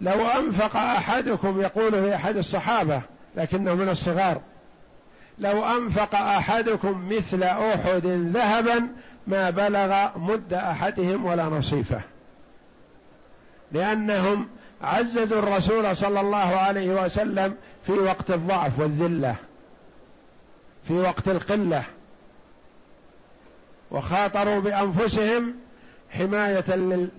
لو 0.00 0.26
انفق 0.28 0.76
احدكم 0.76 1.60
يقول 1.60 1.92
في 1.92 2.14
احد 2.14 2.36
الصحابه 2.36 3.02
لكنه 3.36 3.74
من 3.74 3.88
الصغار 3.88 4.40
لو 5.38 5.64
انفق 5.64 6.14
احدكم 6.14 7.08
مثل 7.08 7.42
احد 7.42 8.06
ذهبا 8.06 8.88
ما 9.26 9.50
بلغ 9.50 10.18
مد 10.18 10.52
احدهم 10.54 11.24
ولا 11.26 11.44
نصيفه 11.44 12.00
لانهم 13.72 14.48
عززوا 14.82 15.38
الرسول 15.38 15.96
صلى 15.96 16.20
الله 16.20 16.56
عليه 16.58 17.04
وسلم 17.04 17.54
في 17.86 17.92
وقت 17.92 18.30
الضعف 18.30 18.78
والذله 18.80 19.36
في 20.88 20.92
وقت 20.94 21.28
القله 21.28 21.84
وخاطروا 23.90 24.60
بانفسهم 24.60 25.54
حمايه 26.10 26.64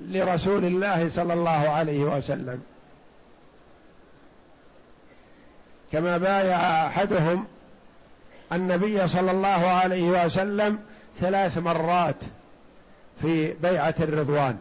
لرسول 0.10 0.66
الله 0.66 1.10
صلى 1.10 1.34
الله 1.34 1.70
عليه 1.70 2.00
وسلم 2.04 2.62
كما 5.92 6.18
بايع 6.18 6.58
احدهم 6.88 7.46
النبي 8.54 9.08
صلى 9.08 9.32
الله 9.32 9.48
عليه 9.70 10.26
وسلم 10.26 10.80
ثلاث 11.20 11.58
مرات 11.58 12.16
في 13.22 13.54
بيعة 13.54 13.96
الرضوان 14.00 14.58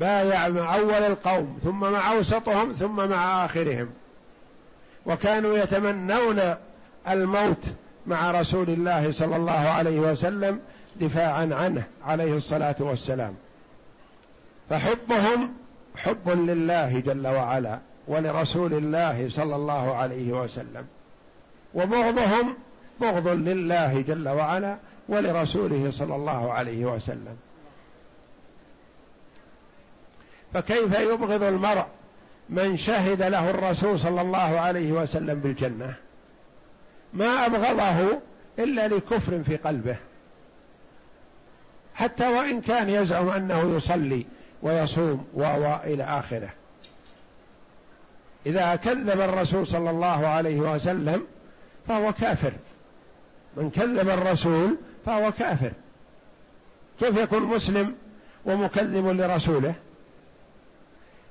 بايع 0.00 0.48
مع 0.48 0.74
أول 0.74 0.90
القوم 0.94 1.58
ثم 1.64 1.80
مع 1.80 2.12
أوسطهم 2.12 2.72
ثم 2.72 3.08
مع 3.08 3.44
آخرهم 3.44 3.90
وكانوا 5.06 5.58
يتمنون 5.58 6.40
الموت 7.08 7.64
مع 8.06 8.30
رسول 8.30 8.70
الله 8.70 9.12
صلى 9.12 9.36
الله 9.36 9.68
عليه 9.68 9.98
وسلم 10.00 10.60
دفاعا 11.00 11.50
عنه 11.52 11.82
عليه 12.06 12.34
الصلاة 12.36 12.76
والسلام 12.78 13.34
فحبهم 14.70 15.54
حب 15.96 16.28
لله 16.28 17.00
جل 17.00 17.26
وعلا 17.26 17.78
ولرسول 18.08 18.72
الله 18.74 19.28
صلى 19.30 19.56
الله 19.56 19.94
عليه 19.96 20.32
وسلم 20.32 20.86
وبغضهم 21.74 22.54
بغض 23.00 23.28
لله 23.28 24.00
جل 24.00 24.28
وعلا 24.28 24.76
ولرسوله 25.08 25.90
صلى 25.92 26.16
الله 26.16 26.52
عليه 26.52 26.84
وسلم 26.86 27.36
فكيف 30.54 31.00
يبغض 31.00 31.42
المرء 31.42 31.84
من 32.50 32.76
شهد 32.76 33.22
له 33.22 33.50
الرسول 33.50 33.98
صلى 34.00 34.20
الله 34.20 34.60
عليه 34.60 34.92
وسلم 34.92 35.40
بالجنه 35.40 35.94
ما 37.14 37.46
ابغضه 37.46 38.18
الا 38.58 38.88
لكفر 38.88 39.42
في 39.42 39.56
قلبه 39.56 39.96
حتى 41.94 42.28
وان 42.28 42.60
كان 42.60 42.90
يزعم 42.90 43.28
انه 43.28 43.76
يصلي 43.76 44.26
ويصوم 44.62 45.24
والى 45.34 46.02
اخره 46.04 46.48
اذا 48.46 48.76
كذب 48.76 49.20
الرسول 49.20 49.66
صلى 49.66 49.90
الله 49.90 50.26
عليه 50.26 50.56
وسلم 50.56 51.26
فهو 51.88 52.12
كافر 52.12 52.52
من 53.56 53.70
كذب 53.70 54.08
الرسول 54.08 54.76
فهو 55.06 55.32
كافر 55.32 55.72
كيف 57.00 57.18
يكون 57.18 57.42
مسلم 57.42 57.94
ومكذب 58.44 59.06
لرسوله 59.06 59.74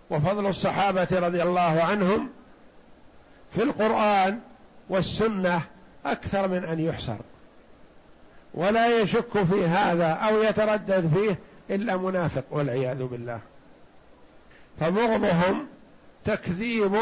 وفضل 0.10 0.46
الصحابه 0.48 1.08
رضي 1.12 1.44
الله 1.44 1.84
عنهم 1.84 2.30
في 3.54 3.64
القران 3.64 4.40
والسنه 4.90 5.62
اكثر 6.06 6.48
من 6.48 6.66
ان 6.66 6.80
يحصر 6.80 7.16
ولا 8.54 9.00
يشك 9.02 9.44
في 9.44 9.68
هذا 9.68 10.08
او 10.08 10.44
يتردد 10.44 11.12
فيه 11.16 11.40
الا 11.76 11.98
منافق 11.98 12.44
والعياذ 12.52 13.04
بالله 13.04 13.40
فبغضهم 14.80 15.68
تكذيب 16.26 16.98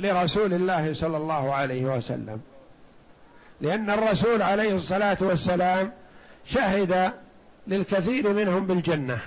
لرسول 0.00 0.54
الله 0.54 0.94
صلى 0.94 1.16
الله 1.16 1.54
عليه 1.54 1.84
وسلم 1.84 2.40
لأن 3.60 3.90
الرسول 3.90 4.42
عليه 4.42 4.74
الصلاة 4.76 5.16
والسلام 5.20 5.92
شهد 6.44 7.12
للكثير 7.66 8.32
منهم 8.32 8.66
بالجنة 8.66 9.18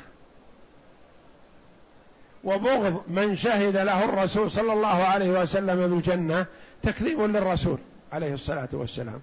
وبغض 2.44 3.04
من 3.08 3.36
شهد 3.36 3.78
له 3.78 4.06
الرسول 4.06 4.52
صلى 4.52 4.74
الله 4.74 5.04
عليه 5.04 5.30
وسلم 5.42 5.88
بالجنة 5.90 6.46
تكذيب 6.84 7.22
للرسول 7.22 7.78
عليه 8.14 8.34
الصلاة 8.34 8.70
والسلام 8.72 9.22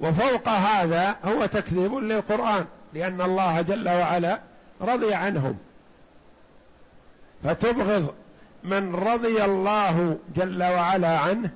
وفوق 0.00 0.48
هذا 0.48 1.16
هو 1.24 1.46
تكذيب 1.46 1.94
للقرآن 1.94 2.64
لأن 2.94 3.20
الله 3.20 3.62
جل 3.62 3.88
وعلا 3.88 4.40
رضي 4.80 5.14
عنهم 5.14 5.58
فتبغض 7.44 8.14
من 8.64 8.94
رضي 8.94 9.44
الله 9.44 10.18
جل 10.36 10.62
وعلا 10.62 11.18
عنه 11.18 11.50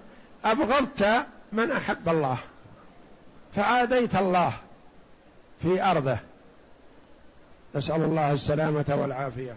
أبغضت 0.45 1.05
من 1.53 1.71
احب 1.73 2.09
الله 2.09 2.39
فعاديت 3.57 4.17
الله 4.17 4.53
في 5.63 5.83
ارضه 5.85 6.19
نسال 7.75 8.03
الله 8.05 8.33
السلامه 8.33 8.85
والعافيه 9.01 9.55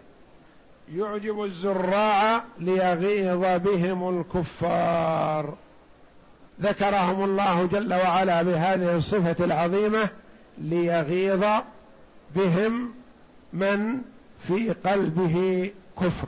يعجب 0.93 1.43
الزراع 1.43 2.43
ليغيظ 2.59 3.59
بهم 3.67 4.19
الكفار 4.19 5.53
ذكرهم 6.61 7.23
الله 7.23 7.65
جل 7.67 7.93
وعلا 7.93 8.41
بهذه 8.43 8.95
الصفه 8.95 9.45
العظيمه 9.45 10.09
ليغيظ 10.57 11.45
بهم 12.35 12.93
من 13.53 14.01
في 14.47 14.69
قلبه 14.69 15.69
كفر 16.01 16.27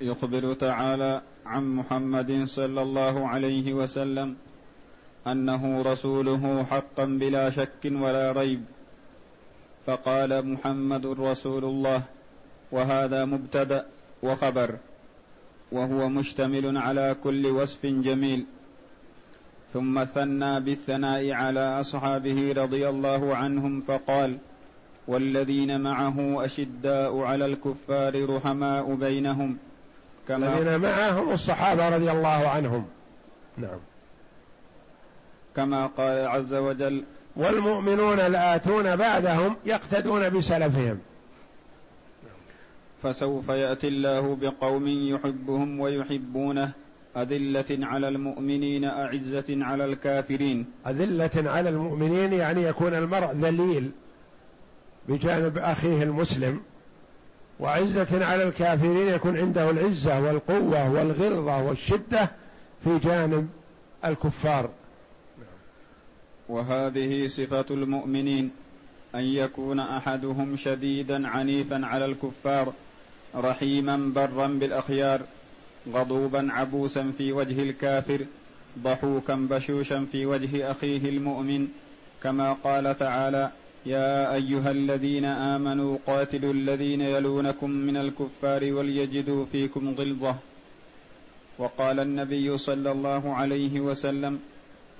يخبر 0.00 0.54
تعالى 0.54 1.22
عن 1.46 1.74
محمد 1.76 2.44
صلى 2.44 2.82
الله 2.82 3.28
عليه 3.28 3.74
وسلم 3.74 4.36
انه 5.26 5.82
رسوله 5.82 6.64
حقا 6.70 7.04
بلا 7.04 7.50
شك 7.50 7.84
ولا 7.84 8.32
ريب 8.32 8.64
فقال 9.86 10.46
محمد 10.46 11.06
رسول 11.06 11.64
الله 11.64 12.02
وهذا 12.72 13.24
مبتدا 13.24 13.86
وخبر 14.22 14.76
وهو 15.72 16.08
مشتمل 16.08 16.78
على 16.78 17.16
كل 17.22 17.46
وصف 17.46 17.86
جميل 17.86 18.44
ثم 19.72 20.04
ثنى 20.04 20.60
بالثناء 20.60 21.30
على 21.30 21.80
اصحابه 21.80 22.52
رضي 22.52 22.88
الله 22.88 23.36
عنهم 23.36 23.80
فقال 23.80 24.38
والذين 25.08 25.80
معه 25.80 26.44
اشداء 26.44 27.18
على 27.18 27.46
الكفار 27.46 28.36
رحماء 28.36 28.94
بينهم 28.94 29.56
كما 30.28 30.58
الذين 30.58 30.80
معهم 30.80 31.30
الصحابة 31.32 31.88
رضي 31.96 32.10
الله 32.10 32.48
عنهم 32.48 32.84
نعم 33.58 33.78
كما 35.56 35.86
قال 35.86 36.26
عز 36.26 36.54
وجل 36.54 37.04
والمؤمنون 37.36 38.20
الآتون 38.20 38.96
بعدهم 38.96 39.56
يقتدون 39.66 40.28
بسلفهم 40.30 40.98
فسوف 43.02 43.48
يأتي 43.48 43.88
الله 43.88 44.36
بقوم 44.36 44.86
يحبهم 44.86 45.80
ويحبونه 45.80 46.70
أذلة 47.16 47.64
على 47.86 48.08
المؤمنين 48.08 48.84
أعزة 48.84 49.44
على 49.50 49.84
الكافرين 49.84 50.66
أذلة 50.86 51.50
على 51.50 51.68
المؤمنين 51.68 52.32
يعني 52.32 52.62
يكون 52.62 52.94
المرء 52.94 53.32
ذليل 53.34 53.90
بجانب 55.08 55.58
أخيه 55.58 56.02
المسلم 56.02 56.60
وعزة 57.60 58.24
على 58.26 58.42
الكافرين 58.42 59.08
يكون 59.08 59.38
عنده 59.38 59.70
العزة 59.70 60.20
والقوة 60.20 60.90
والغلظة 60.90 61.62
والشدة 61.62 62.30
في 62.84 62.98
جانب 62.98 63.48
الكفار 64.04 64.70
وهذه 66.48 67.26
صفة 67.26 67.66
المؤمنين 67.70 68.50
أن 69.14 69.20
يكون 69.24 69.80
أحدهم 69.80 70.56
شديدا 70.56 71.28
عنيفا 71.28 71.80
على 71.86 72.04
الكفار 72.04 72.72
رحيما 73.36 73.96
برا 74.14 74.46
بالأخيار 74.46 75.20
غضوبا 75.92 76.48
عبوسا 76.50 77.12
في 77.18 77.32
وجه 77.32 77.62
الكافر 77.62 78.26
ضحوكا 78.78 79.34
بشوشا 79.34 80.06
في 80.12 80.26
وجه 80.26 80.70
أخيه 80.70 81.08
المؤمن 81.08 81.68
كما 82.22 82.52
قال 82.52 82.98
تعالى 82.98 83.50
يا 83.86 84.34
ايها 84.34 84.70
الذين 84.70 85.24
امنوا 85.24 85.98
قاتلوا 86.06 86.52
الذين 86.52 87.00
يلونكم 87.00 87.70
من 87.70 87.96
الكفار 87.96 88.72
وليجدوا 88.72 89.44
فيكم 89.44 89.94
غلظه 89.98 90.36
وقال 91.58 92.00
النبي 92.00 92.58
صلى 92.58 92.92
الله 92.92 93.34
عليه 93.34 93.80
وسلم 93.80 94.40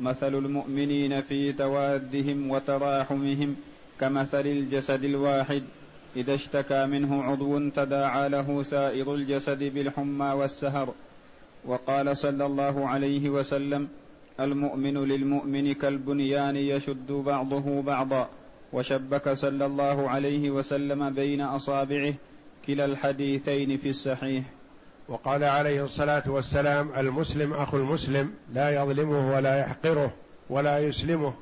مثل 0.00 0.34
المؤمنين 0.34 1.22
في 1.22 1.52
توادهم 1.52 2.50
وتراحمهم 2.50 3.56
كمثل 4.00 4.46
الجسد 4.46 5.04
الواحد 5.04 5.62
اذا 6.16 6.34
اشتكى 6.34 6.86
منه 6.86 7.22
عضو 7.22 7.68
تداعى 7.68 8.28
له 8.28 8.62
سائر 8.62 9.14
الجسد 9.14 9.58
بالحمى 9.62 10.26
والسهر 10.26 10.94
وقال 11.64 12.16
صلى 12.16 12.46
الله 12.46 12.88
عليه 12.88 13.30
وسلم 13.30 13.88
المؤمن 14.40 14.94
للمؤمن 15.08 15.72
كالبنيان 15.74 16.56
يشد 16.56 17.12
بعضه 17.12 17.82
بعضا 17.82 18.28
وشبك 18.74 19.32
صلى 19.32 19.66
الله 19.66 20.10
عليه 20.10 20.50
وسلم 20.50 21.10
بين 21.10 21.40
اصابعه 21.40 22.14
كلا 22.66 22.84
الحديثين 22.84 23.78
في 23.78 23.90
الصحيح 23.90 24.44
وقال 25.08 25.44
عليه 25.44 25.84
الصلاه 25.84 26.22
والسلام 26.26 26.90
المسلم 26.98 27.52
اخو 27.52 27.76
المسلم 27.76 28.30
لا 28.54 28.82
يظلمه 28.82 29.34
ولا 29.36 29.60
يحقره 29.60 30.10
ولا 30.50 30.78
يسلمه 30.78 31.34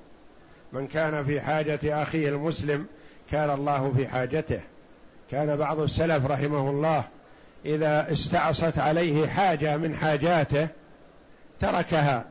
من 0.72 0.87
كان 0.87 1.24
في 1.24 1.41
حاجه 1.41 2.03
اخيه 2.03 2.28
المسلم 2.28 2.87
كان 3.30 3.51
الله 3.51 3.93
في 3.97 4.09
حاجته 4.09 4.61
كان 5.30 5.57
بعض 5.57 5.80
السلف 5.80 6.26
رحمه 6.26 6.70
الله 6.70 7.05
اذا 7.66 8.12
استعصت 8.12 8.78
عليه 8.78 9.26
حاجه 9.26 9.76
من 9.76 9.95
حاجاته 9.95 10.68
تركها 11.61 12.24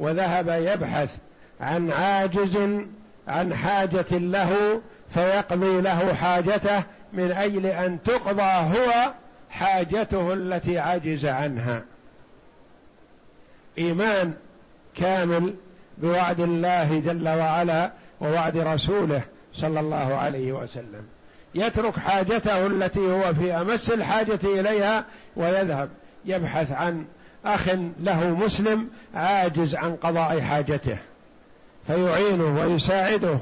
وذهب 0.00 0.48
يبحث 0.48 1.16
عن 1.60 1.92
عاجز 1.92 2.56
عن 3.28 3.54
حاجة 3.54 4.18
له 4.18 4.82
فيقضي 5.10 5.80
له 5.80 6.14
حاجته 6.14 6.82
من 7.12 7.32
أجل 7.32 7.66
أن 7.66 8.02
تقضى 8.02 8.42
هو 8.42 9.14
حاجته 9.50 10.32
التي 10.34 10.78
عجز 10.78 11.26
عنها 11.26 11.82
إيمان 13.78 14.32
كامل 14.94 15.54
بوعد 15.98 16.40
الله 16.40 17.00
جل 17.00 17.28
وعلا 17.28 17.92
ووعد 18.20 18.56
رسوله 18.58 19.22
صلى 19.54 19.80
الله 19.80 20.14
عليه 20.14 20.52
وسلم 20.52 21.06
يترك 21.54 21.98
حاجته 21.98 22.66
التي 22.66 23.00
هو 23.12 23.34
في 23.34 23.52
امس 23.54 23.90
الحاجه 23.90 24.38
اليها 24.44 25.04
ويذهب 25.36 25.88
يبحث 26.24 26.72
عن 26.72 27.04
اخ 27.44 27.68
له 28.00 28.34
مسلم 28.34 28.88
عاجز 29.14 29.74
عن 29.74 29.96
قضاء 29.96 30.40
حاجته 30.40 30.98
فيعينه 31.86 32.60
ويساعده 32.60 33.38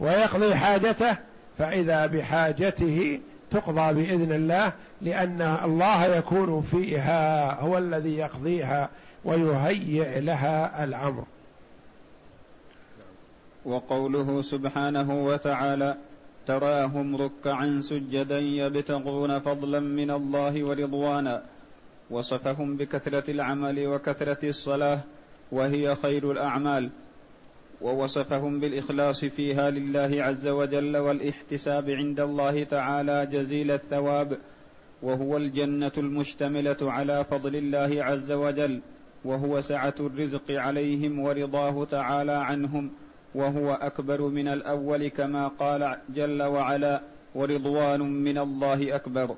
ويقضي 0.00 0.54
حاجته 0.54 1.16
فإذا 1.58 2.06
بحاجته 2.06 3.20
تقضى 3.50 3.94
بإذن 3.94 4.32
الله 4.32 4.72
لأن 5.02 5.42
الله 5.64 6.04
يكون 6.16 6.62
فيها 6.62 7.60
هو 7.60 7.78
الذي 7.78 8.16
يقضيها 8.16 8.88
ويهيئ 9.24 10.20
لها 10.20 10.84
الأمر 10.84 11.24
وقوله 13.64 14.42
سبحانه 14.42 15.24
وتعالى 15.24 15.94
تراهم 16.46 17.16
ركعا 17.16 17.80
سجدا 17.82 18.38
يبتغون 18.38 19.38
فضلا 19.40 19.80
من 19.80 20.10
الله 20.10 20.64
ورضوانا 20.64 21.42
وصفهم 22.10 22.76
بكثرة 22.76 23.30
العمل 23.30 23.86
وكثرة 23.86 24.48
الصلاة 24.48 25.00
وهي 25.52 25.94
خير 25.94 26.32
الأعمال 26.32 26.90
ووصفهم 27.80 28.60
بالاخلاص 28.60 29.24
فيها 29.24 29.70
لله 29.70 30.22
عز 30.24 30.48
وجل 30.48 30.96
والاحتساب 30.96 31.90
عند 31.90 32.20
الله 32.20 32.64
تعالى 32.64 33.26
جزيل 33.26 33.70
الثواب 33.70 34.38
وهو 35.02 35.36
الجنه 35.36 35.92
المشتمله 35.98 36.76
على 36.82 37.24
فضل 37.30 37.56
الله 37.56 38.04
عز 38.04 38.32
وجل 38.32 38.80
وهو 39.24 39.60
سعه 39.60 39.94
الرزق 40.00 40.50
عليهم 40.50 41.18
ورضاه 41.18 41.84
تعالى 41.90 42.32
عنهم 42.32 42.90
وهو 43.34 43.72
اكبر 43.74 44.22
من 44.22 44.48
الاول 44.48 45.08
كما 45.08 45.48
قال 45.48 45.96
جل 46.14 46.42
وعلا 46.42 47.00
ورضوان 47.34 48.00
من 48.00 48.38
الله 48.38 48.96
اكبر 48.96 49.34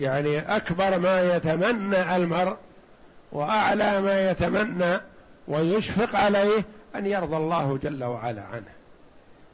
يعني 0.00 0.38
اكبر 0.56 0.98
ما 0.98 1.36
يتمنى 1.36 2.16
المرء 2.16 2.56
واعلى 3.32 4.00
ما 4.00 4.30
يتمنى 4.30 5.00
ويشفق 5.48 6.16
عليه 6.18 6.62
أن 6.96 7.06
يرضى 7.06 7.36
الله 7.36 7.78
جل 7.82 8.04
وعلا 8.04 8.42
عنه 8.42 8.64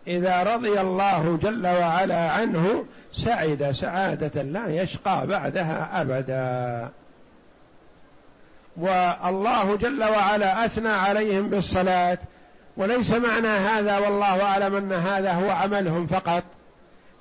إذا 0.06 0.42
رضي 0.42 0.80
الله 0.80 1.38
جل 1.42 1.66
وعلا 1.66 2.30
عنه 2.30 2.84
سعد 3.12 3.70
سعادة 3.70 4.42
لا 4.42 4.66
يشقى 4.68 5.26
بعدها 5.26 6.00
أبدا 6.00 6.88
والله 8.76 9.76
جل 9.76 10.04
وعلا 10.04 10.64
أثنى 10.64 10.88
عليهم 10.88 11.48
بالصلاة 11.48 12.18
وليس 12.76 13.10
معنى 13.12 13.48
هذا 13.48 13.98
والله 13.98 14.42
أعلم 14.42 14.74
أن 14.74 14.92
هذا 14.92 15.32
هو 15.32 15.50
عملهم 15.50 16.06
فقط 16.06 16.42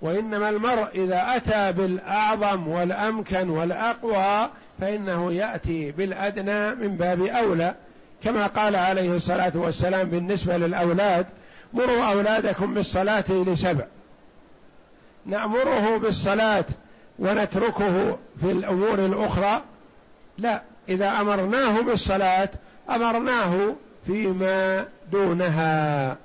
وإنما 0.02 0.50
المرء 0.50 0.88
إذا 0.96 1.26
أتى 1.36 1.72
بالأعظم 1.72 2.68
والأمكن 2.68 3.50
والأقوى 3.50 4.50
فإنه 4.80 5.34
يأتي 5.34 5.92
بالأدنى 5.92 6.76
من 6.76 6.98
باب 6.98 7.22
أولى 7.22 7.74
كما 8.24 8.48
قال 8.48 8.76
عليه 8.76 9.16
الصلاة 9.16 9.52
والسلام 9.56 10.10
بالنسبة 10.10 10.58
للأولاد 10.58 11.26
مروا 11.74 12.04
أولادكم 12.12 12.74
بالصلاة 12.74 13.26
لسبع 13.32 13.86
نأمره 15.26 15.98
بالصلاة 15.98 16.66
ونتركه 17.20 18.12
في 18.42 18.52
الأمور 18.52 19.00
الأخرى 19.06 19.62
لا 20.38 20.62
إذا 20.90 21.10
أمرناه 21.22 21.82
بالصلاة 21.82 22.50
أمرناه 22.90 23.76
فيما 24.08 24.88
دونها 25.12 26.18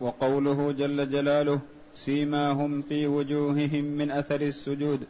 وقوله 0.00 0.72
جل 0.72 1.10
جلاله 1.10 1.60
سيماهم 1.94 2.82
في 2.82 3.06
وجوههم 3.06 3.84
من 3.84 4.10
أثر 4.10 4.40
السجود 4.40 5.06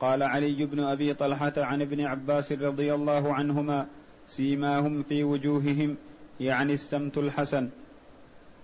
قال 0.00 0.22
علي 0.22 0.66
بن 0.66 0.80
ابي 0.80 1.14
طلحه 1.14 1.52
عن 1.56 1.82
ابن 1.82 2.00
عباس 2.00 2.52
رضي 2.52 2.94
الله 2.94 3.34
عنهما 3.34 3.86
سيماهم 4.28 5.02
في 5.02 5.24
وجوههم 5.24 5.96
يعني 6.40 6.72
السمت 6.72 7.18
الحسن 7.18 7.68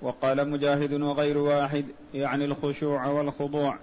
وقال 0.03 0.51
مجاهد 0.51 0.93
وغير 0.93 1.39
واحد 1.39 1.84
يعني 2.14 2.45
الخشوع 2.45 3.07
والخضوع 3.07 3.78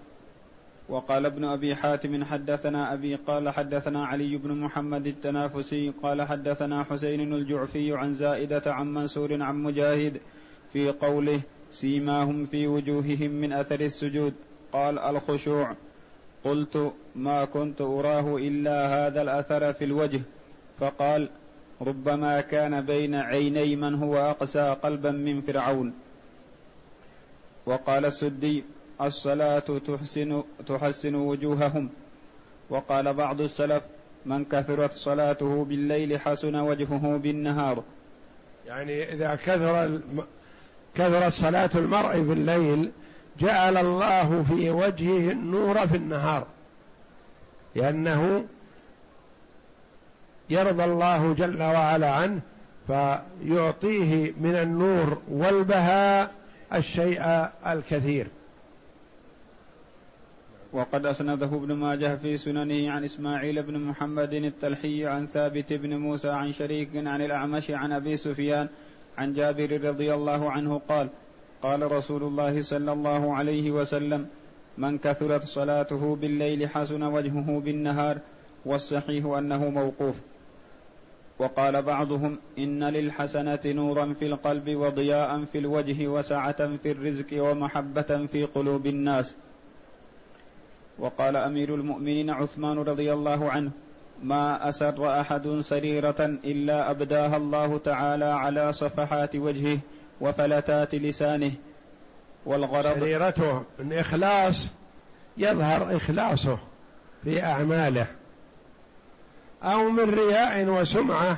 وقال 0.90 1.26
ابن 1.26 1.46
ابي 1.46 1.76
حاتم 1.76 2.24
حدثنا 2.24 2.94
ابي 2.94 3.16
قال 3.16 3.50
حدثنا 3.50 4.06
علي 4.06 4.38
بن 4.38 4.52
محمد 4.58 5.08
التنافسي 5.08 5.94
قال 6.04 6.22
حدثنا 6.22 6.84
حسين 6.84 7.34
الجعفي 7.34 7.94
عن 7.98 8.14
زائده 8.14 8.74
عن 8.74 8.94
منصور 8.94 9.42
عن 9.44 9.56
مجاهد 9.64 10.18
في 10.74 10.90
قوله 10.90 11.42
سيماهم 11.72 12.46
في 12.46 12.68
وجوههم 12.68 13.32
من 13.32 13.54
اثر 13.54 13.80
السجود 13.82 14.34
قال 14.72 15.00
الخشوع 15.00 15.76
قلت 16.44 16.94
ما 17.16 17.46
كنت 17.46 17.82
أراه 17.82 18.38
إلا 18.38 18.88
هذا 19.08 19.22
الأثر 19.22 19.74
في 19.74 19.86
الوجه 19.86 20.22
فقال 20.80 21.30
ربما 21.82 22.42
كان 22.42 22.82
بين 22.82 23.16
عيني 23.16 23.76
من 23.76 23.96
هو 23.96 24.18
أقسى 24.18 24.76
قلبا 24.84 25.12
من 25.12 25.42
فرعون 25.42 25.94
وقال 27.66 28.06
السدي 28.06 28.64
الصلاة 29.02 29.60
تحسن, 29.60 30.44
تحسن 30.68 31.16
وجوههم 31.16 31.90
وقال 32.70 33.14
بعض 33.14 33.42
السلف 33.42 33.84
من 34.26 34.46
كثرت 34.46 34.92
صلاته 34.94 35.66
بالليل 35.66 36.20
حسن 36.20 36.56
وجهه 36.56 37.18
بالنهار 37.24 37.84
يعني 38.68 39.14
إذا 39.14 39.36
كثر 39.36 40.00
كثرت 40.96 41.32
صلاة 41.34 41.70
المرء 41.76 42.12
في 42.12 42.34
الليل 42.34 42.92
جعل 43.40 43.78
الله 43.78 44.44
في 44.44 44.70
وجهه 44.70 45.32
النور 45.32 45.88
في 45.88 45.96
النهار 45.96 46.48
لأنه 47.76 48.46
يرضى 50.50 50.84
الله 50.84 51.34
جل 51.34 51.62
وعلا 51.64 52.12
عنه 52.12 52.42
فيعطيه 52.88 54.34
من 54.42 54.56
النور 54.56 55.22
والبهاء 55.32 56.34
الشيء 56.76 57.48
الكثير 57.68 58.28
وقد 60.74 61.06
أسنده 61.06 61.46
ابن 61.46 61.72
ماجه 61.74 62.16
في 62.18 62.38
سننه 62.38 62.92
عن 62.92 63.04
إسماعيل 63.04 63.64
بن 63.64 63.80
محمد 63.80 64.34
التلحي 64.34 65.06
عن 65.08 65.28
ثابت 65.28 65.74
بن 65.74 65.98
موسى 65.98 66.30
عن 66.30 66.52
شريك 66.52 66.90
عن 66.96 67.22
الأعمش 67.22 67.72
عن 67.72 67.92
أبي 67.92 68.18
سفيان 68.18 68.68
عن 69.18 69.34
جابر 69.34 69.82
رضي 69.84 70.14
الله 70.14 70.52
عنه 70.52 70.82
قال 70.90 71.08
قال 71.62 71.92
رسول 71.92 72.24
الله 72.24 72.62
صلى 72.62 72.92
الله 72.92 73.36
عليه 73.36 73.72
وسلم 73.72 74.28
من 74.78 74.98
كثرت 74.98 75.44
صلاته 75.44 76.16
بالليل 76.16 76.70
حسن 76.70 77.04
وجهه 77.04 77.60
بالنهار 77.66 78.18
والصحيح 78.66 79.26
انه 79.26 79.70
موقوف 79.70 80.22
وقال 81.40 81.82
بعضهم 81.82 82.38
ان 82.60 82.84
للحسنه 82.84 83.60
نورا 83.66 84.14
في 84.20 84.28
القلب 84.28 84.70
وضياء 84.76 85.44
في 85.46 85.58
الوجه 85.58 86.08
وسعه 86.08 86.78
في 86.78 86.92
الرزق 86.92 87.26
ومحبه 87.44 88.26
في 88.26 88.46
قلوب 88.46 88.88
الناس 88.88 89.38
وقال 91.00 91.36
امير 91.38 91.76
المؤمنين 91.76 92.30
عثمان 92.30 92.78
رضي 92.78 93.14
الله 93.14 93.52
عنه 93.52 93.72
ما 94.24 94.70
اسر 94.70 95.20
احد 95.22 95.48
سريره 95.48 96.22
الا 96.44 96.92
ابداها 96.92 97.38
الله 97.38 97.78
تعالى 97.78 98.26
على 98.26 98.74
صفحات 98.74 99.36
وجهه 99.36 99.78
وفلتات 100.22 100.96
لسانه 100.96 101.52
والغرض 102.46 103.00
سريرته 103.00 103.64
من 103.80 103.94
إخلاص 103.94 104.68
يظهر 105.38 105.96
إخلاصه 105.96 106.58
في 107.24 107.44
أعماله 107.44 108.08
أو 109.64 109.90
من 109.90 110.10
رياء 110.14 110.66
وسمعة 110.68 111.38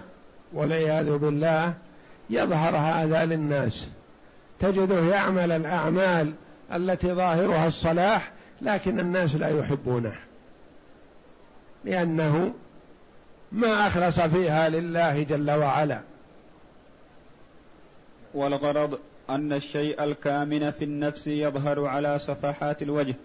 والعياذ 0.54 1.18
بالله 1.18 1.74
يظهر 2.30 2.76
هذا 2.78 3.26
للناس 3.26 3.90
تجده 4.60 5.16
يعمل 5.16 5.52
الأعمال 5.52 6.34
التي 6.74 7.08
ظاهرها 7.08 7.68
الصلاح 7.68 8.32
لكن 8.62 9.00
الناس 9.00 9.36
لا 9.36 9.60
يحبونه 9.60 10.16
لأنه 11.84 12.54
ما 13.52 13.88
أخلص 13.88 14.20
فيها 14.20 14.70
لله 14.70 15.24
جل 15.24 15.52
وعلا 15.52 16.02
والغرض 18.34 19.00
أن 19.30 19.54
الشيء 19.54 20.04
الكامن 20.04 20.72
في 20.72 20.84
النفس 20.86 21.28
يظهر 21.28 21.86
على 21.86 22.20
صفحات 22.20 22.82
الوجه 22.82 23.16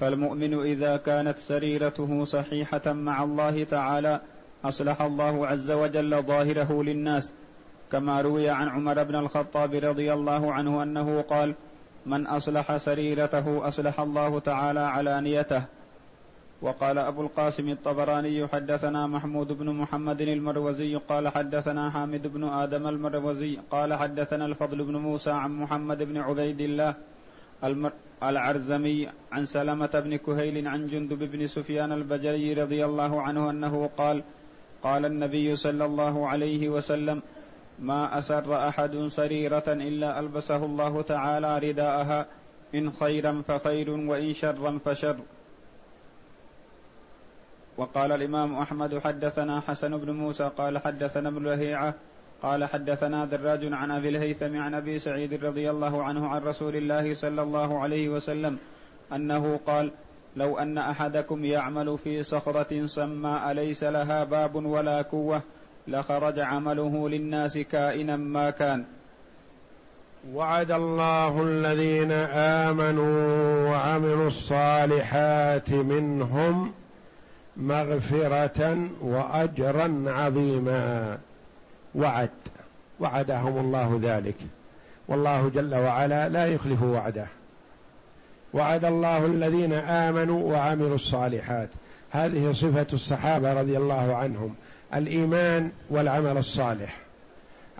فالمؤمن 0.00 0.60
إذا 0.62 0.96
كانت 0.96 1.38
سريرته 1.38 2.24
صحيحة 2.24 2.92
مع 2.92 3.22
الله 3.24 3.64
تعالى 3.64 4.20
أصلح 4.64 5.02
الله 5.02 5.46
عز 5.46 5.70
وجل 5.70 6.22
ظاهره 6.22 6.82
للناس 6.82 7.32
كما 7.92 8.20
روي 8.20 8.48
عن 8.50 8.68
عمر 8.68 9.02
بن 9.02 9.16
الخطاب 9.16 9.74
رضي 9.84 10.12
الله 10.12 10.52
عنه 10.52 10.82
أنه 10.82 11.20
قال 11.20 11.54
من 12.06 12.26
أصلح 12.26 12.76
سريرته 12.76 13.68
أصلح 13.68 14.00
الله 14.00 14.38
تعالى 14.38 14.80
علانيته 14.80 15.62
وقال 16.62 16.98
أبو 16.98 17.22
القاسم 17.22 17.68
الطبراني 17.68 18.48
حدثنا 18.48 19.06
محمود 19.06 19.52
بن 19.52 19.68
محمد 19.70 20.20
المروزي 20.20 20.96
قال 20.96 21.28
حدثنا 21.28 21.90
حامد 21.90 22.26
بن 22.26 22.44
آدم 22.44 22.86
المروزي 22.86 23.58
قال 23.70 23.94
حدثنا 23.94 24.46
الفضل 24.46 24.84
بن 24.84 24.96
موسى 24.96 25.30
عن 25.30 25.50
محمد 25.50 26.02
بن 26.02 26.16
عبيد 26.18 26.60
الله 26.60 26.94
المر... 27.64 27.92
العرزمي 28.22 29.08
عن 29.32 29.44
سلمة 29.46 30.02
بن 30.04 30.16
كهيل 30.16 30.68
عن 30.68 30.86
جندب 30.86 31.22
بن 31.32 31.46
سفيان 31.46 31.92
البجري 31.92 32.54
رضي 32.54 32.84
الله 32.84 33.22
عنه 33.22 33.50
أنه 33.50 33.90
قال 33.96 34.22
قال 34.82 35.04
النبي 35.04 35.56
صلى 35.56 35.84
الله 35.84 36.28
عليه 36.28 36.68
وسلم 36.68 37.22
ما 37.78 38.18
أسر 38.18 38.68
أحد 38.68 38.96
سريرة 38.96 39.64
إلا 39.68 40.20
ألبسه 40.20 40.64
الله 40.64 41.02
تعالى 41.02 41.58
رداءها 41.58 42.26
إن 42.74 42.92
خيرا 42.92 43.42
فخير 43.48 43.90
وإن 43.90 44.32
شرا 44.32 44.78
فشر 44.84 45.16
وقال 47.80 48.12
الإمام 48.12 48.54
أحمد 48.54 48.98
حدثنا 48.98 49.60
حسن 49.60 49.96
بن 49.96 50.12
موسى 50.12 50.50
قال 50.58 50.78
حدثنا 50.78 51.28
ابن 51.28 51.44
لهيعة 51.44 51.94
قال 52.42 52.64
حدثنا 52.64 53.24
دراج 53.24 53.72
عن 53.72 53.90
أبي 53.90 54.08
الهيثم 54.08 54.56
عن 54.60 54.74
أبي 54.74 54.98
سعيد 54.98 55.44
رضي 55.44 55.70
الله 55.70 56.02
عنه 56.04 56.28
عن 56.28 56.42
رسول 56.42 56.76
الله 56.76 57.14
صلى 57.14 57.42
الله 57.42 57.78
عليه 57.78 58.08
وسلم 58.08 58.58
أنه 59.12 59.60
قال 59.66 59.90
لو 60.36 60.58
أن 60.58 60.78
أحدكم 60.78 61.44
يعمل 61.44 61.98
في 61.98 62.22
صخرة 62.22 62.86
سماء 62.86 63.52
ليس 63.52 63.84
لها 63.84 64.24
باب 64.24 64.54
ولا 64.54 65.02
كوة 65.02 65.42
لخرج 65.88 66.38
عمله 66.38 67.08
للناس 67.08 67.58
كائنا 67.58 68.16
ما 68.16 68.50
كان 68.50 68.84
وعد 70.32 70.70
الله 70.70 71.42
الذين 71.42 72.12
آمنوا 72.62 73.68
وعملوا 73.70 74.26
الصالحات 74.26 75.70
منهم 75.70 76.72
مغفرة 77.56 78.88
وأجرا 79.02 80.04
عظيما 80.06 81.18
وعد 81.94 82.28
وعدهم 83.00 83.58
الله 83.58 84.00
ذلك 84.02 84.34
والله 85.08 85.48
جل 85.48 85.74
وعلا 85.74 86.28
لا 86.28 86.46
يخلف 86.46 86.82
وعده 86.82 87.26
وعد 88.54 88.84
الله 88.84 89.26
الذين 89.26 89.72
آمنوا 89.72 90.42
وعملوا 90.52 90.94
الصالحات 90.94 91.68
هذه 92.10 92.52
صفة 92.52 92.86
الصحابة 92.92 93.52
رضي 93.60 93.76
الله 93.76 94.16
عنهم 94.16 94.54
الإيمان 94.94 95.70
والعمل 95.90 96.36
الصالح 96.38 96.96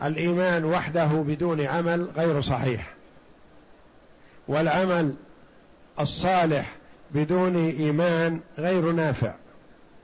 الإيمان 0.02 0.64
وحده 0.64 1.04
بدون 1.06 1.60
عمل 1.60 2.06
غير 2.16 2.40
صحيح 2.40 2.90
والعمل 4.48 5.14
الصالح 6.00 6.70
بدون 7.14 7.56
إيمان 7.68 8.40
غير 8.58 8.92
نافع 8.92 9.32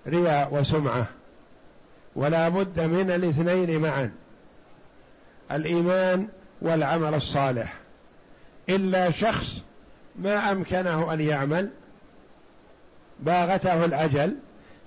رياء 0.09 0.55
وسمعه 0.55 1.07
ولا 2.17 2.49
بد 2.49 2.81
من 2.81 3.11
الاثنين 3.11 3.79
معا 3.81 4.13
الايمان 5.53 6.29
والعمل 6.63 7.15
الصالح 7.15 7.75
الا 8.69 9.11
شخص 9.11 9.57
ما 10.17 10.53
امكنه 10.53 11.13
ان 11.13 11.21
يعمل 11.21 11.71
باغته 13.21 13.85
الاجل 13.85 14.37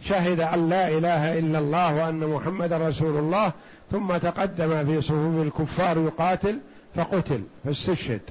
شهد 0.01 0.39
ان 0.39 0.69
لا 0.69 0.87
اله 0.89 1.39
الا 1.39 1.59
الله 1.59 1.95
وان 1.95 2.19
محمد 2.19 2.73
رسول 2.73 3.17
الله 3.17 3.51
ثم 3.91 4.17
تقدم 4.17 4.85
في 4.85 5.01
صفوف 5.01 5.41
الكفار 5.41 5.97
يقاتل 5.97 6.59
فقتل 6.95 7.43
فاستشهد 7.65 8.21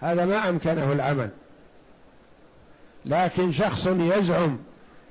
هذا 0.00 0.24
ما 0.24 0.48
امكنه 0.48 0.92
العمل 0.92 1.28
لكن 3.06 3.52
شخص 3.52 3.86
يزعم 3.86 4.58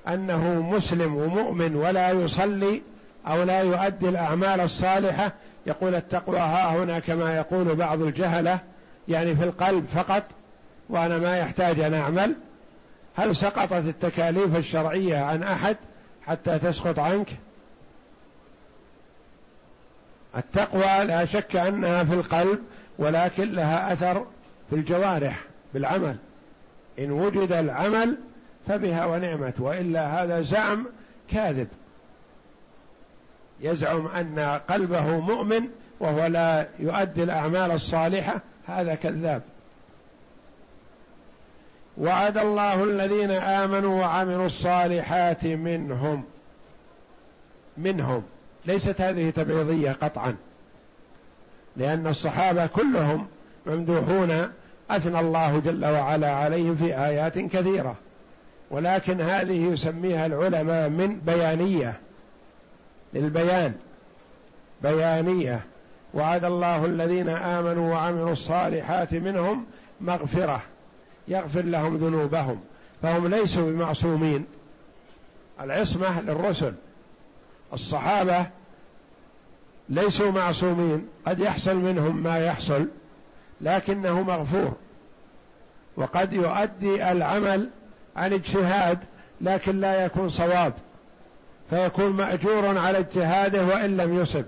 انه 0.08 0.62
مسلم 0.62 1.16
ومؤمن 1.18 1.76
ولا 1.76 2.12
يصلي 2.12 2.82
او 3.28 3.44
لا 3.44 3.60
يؤدي 3.62 4.10
الاعمال 4.10 4.60
الصالحه 4.60 5.32
يقول 5.66 5.96
التقوى 5.96 6.40
ها 6.40 6.70
هنا 6.78 7.00
كما 7.00 7.38
يقول 7.38 7.76
بعض 7.76 8.02
الجهله 8.02 8.60
يعني 9.08 9.36
في 9.36 9.44
القلب 9.44 9.86
فقط 9.96 10.24
وانا 10.90 11.18
ما 11.18 11.38
يحتاج 11.38 11.80
ان 11.80 11.94
اعمل 11.94 12.36
هل 13.16 13.36
سقطت 13.36 13.74
التكاليف 13.74 14.56
الشرعيه 14.56 15.18
عن 15.18 15.44
احد 15.44 15.78
حتى 16.26 16.60
تسقط 16.60 17.00
عنك 17.00 17.28
التقوى 20.38 21.06
لا 21.06 21.26
شك 21.26 21.56
انها 21.56 22.04
في 22.04 22.14
القلب 22.14 22.60
ولكن 23.00 23.52
لها 23.52 23.94
اثر 23.94 24.26
في 24.70 24.76
الجوارح 24.76 25.40
بالعمل 25.74 26.16
ان 27.00 27.12
وجد 27.12 27.52
العمل 27.52 28.18
فبها 28.68 29.06
ونعمت 29.06 29.60
والا 29.60 30.24
هذا 30.24 30.42
زعم 30.42 30.86
كاذب 31.32 31.68
يزعم 33.62 34.08
ان 34.08 34.60
قلبه 34.70 35.20
مؤمن 35.20 35.68
وهو 36.00 36.26
لا 36.26 36.68
يؤدي 36.80 37.24
الاعمال 37.24 37.72
الصالحه 37.72 38.42
هذا 38.68 38.96
كذاب 38.96 39.42
وعد 41.98 42.38
الله 42.38 42.84
الذين 42.84 43.32
امنوا 43.32 44.02
وعملوا 44.02 44.46
الصالحات 44.46 45.46
منهم 45.46 46.24
منهم 47.78 48.24
ليست 48.66 49.02
هذه 49.02 49.30
تبعيضيه 49.30 49.92
قطعا 49.92 50.36
لان 51.78 52.08
الصحابه 52.08 52.68
كلهم 52.68 53.28
ممدوحون 53.68 54.52
اثنى 54.90 55.20
الله 55.20 55.60
جل 55.60 55.86
وعلا 55.86 56.32
عليهم 56.32 56.76
في 56.76 56.86
ايات 57.06 57.40
كثيره 57.40 57.96
ولكن 58.74 59.22
هذه 59.22 59.68
يسميها 59.72 60.26
العلماء 60.26 60.90
من 60.90 61.16
بيانيه 61.20 61.94
للبيان 63.14 63.74
بيانيه 64.84 65.60
وعد 66.14 66.46
الله 66.46 66.86
الذين 66.86 67.30
امنوا 67.30 67.92
وعملوا 67.94 68.32
الصالحات 68.32 69.14
منهم 69.14 69.66
مغفره 70.02 70.62
يغفر 71.28 71.62
لهم 71.62 71.98
ذنوبهم 71.98 72.60
فهم 73.02 73.28
ليسوا 73.28 73.72
بمعصومين 73.72 74.46
العصمه 75.62 76.22
للرسل 76.22 76.74
الصحابه 77.74 78.46
ليسوا 79.90 80.32
معصومين 80.32 81.08
قد 81.28 81.40
يحصل 81.40 81.78
منهم 81.78 82.24
ما 82.24 82.40
يحصل 82.46 82.88
لكنه 83.62 84.22
مغفور 84.24 84.74
وقد 85.98 86.34
يؤدي 86.34 87.12
العمل 87.12 87.70
عن 88.16 88.34
اجتهاد 88.34 89.00
لكن 89.42 89.80
لا 89.80 90.06
يكون 90.06 90.30
صواب 90.30 90.74
فيكون 91.70 92.10
ماجور 92.10 92.78
على 92.78 92.98
اجتهاده 92.98 93.66
وان 93.66 93.98
لم 93.98 94.20
يصب 94.22 94.46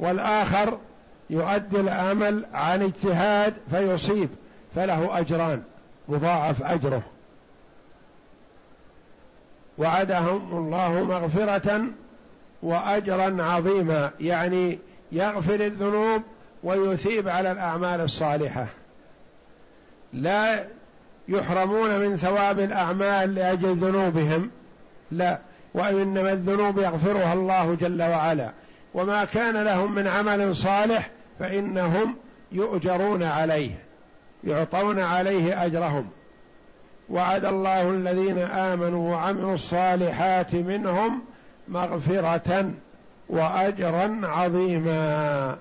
والاخر 0.00 0.78
يؤدي 1.30 1.80
العمل 1.80 2.46
عن 2.54 2.82
اجتهاد 2.82 3.54
فيصيب 3.70 4.28
فله 4.74 5.18
اجران 5.20 5.62
مضاعف 6.08 6.62
اجره 6.62 7.02
وعدهم 9.78 10.56
الله 10.58 11.04
مغفره 11.04 11.84
واجرا 12.62 13.42
عظيما 13.42 14.10
يعني 14.20 14.78
يغفر 15.12 15.54
الذنوب 15.54 16.22
ويثيب 16.62 17.28
على 17.28 17.52
الاعمال 17.52 18.00
الصالحه 18.00 18.66
لا 20.12 20.64
يحرمون 21.28 21.98
من 22.00 22.16
ثواب 22.16 22.60
الأعمال 22.60 23.34
لأجل 23.34 23.76
ذنوبهم 23.76 24.50
لا 25.12 25.38
وإنما 25.74 26.32
الذنوب 26.32 26.78
يغفرها 26.78 27.34
الله 27.34 27.74
جل 27.74 28.02
وعلا 28.02 28.50
وما 28.94 29.24
كان 29.24 29.64
لهم 29.64 29.94
من 29.94 30.06
عمل 30.06 30.56
صالح 30.56 31.10
فإنهم 31.38 32.14
يؤجرون 32.52 33.22
عليه 33.22 33.70
يعطون 34.44 35.00
عليه 35.00 35.66
أجرهم 35.66 36.06
وعد 37.10 37.44
الله 37.44 37.90
الذين 37.90 38.38
آمنوا 38.38 39.10
وعملوا 39.10 39.54
الصالحات 39.54 40.54
منهم 40.54 41.22
مغفرة 41.68 42.70
وأجرا 43.28 44.20
عظيما 44.22 45.56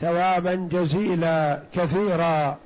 ثوابا 0.00 0.54
جزيلا 0.72 1.58
كثيرا 1.74 2.58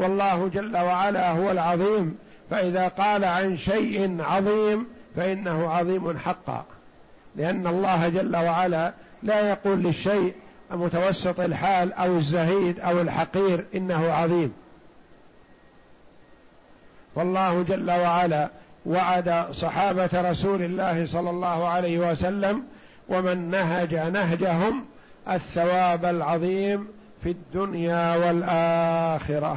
والله 0.00 0.48
جل 0.48 0.76
وعلا 0.76 1.30
هو 1.30 1.50
العظيم 1.50 2.16
فإذا 2.50 2.88
قال 2.88 3.24
عن 3.24 3.56
شيء 3.56 4.16
عظيم 4.22 4.86
فإنه 5.16 5.68
عظيم 5.70 6.18
حقا 6.18 6.64
لأن 7.36 7.66
الله 7.66 8.08
جل 8.08 8.36
وعلا 8.36 8.92
لا 9.22 9.48
يقول 9.50 9.78
للشيء 9.78 10.34
متوسط 10.70 11.40
الحال 11.40 11.92
أو 11.92 12.16
الزهيد 12.16 12.80
أو 12.80 13.00
الحقير 13.00 13.64
إنه 13.74 14.12
عظيم 14.12 14.52
فالله 17.16 17.62
جل 17.62 17.90
وعلا 17.90 18.48
وعد 18.86 19.44
صحابة 19.52 20.30
رسول 20.30 20.62
الله 20.62 21.06
صلى 21.06 21.30
الله 21.30 21.68
عليه 21.68 21.98
وسلم 22.10 22.62
ومن 23.08 23.50
نهج 23.50 23.94
نهجهم 23.94 24.84
الثواب 25.30 26.04
العظيم 26.04 26.88
في 27.22 27.30
الدنيا 27.30 28.16
والآخرة 28.16 29.56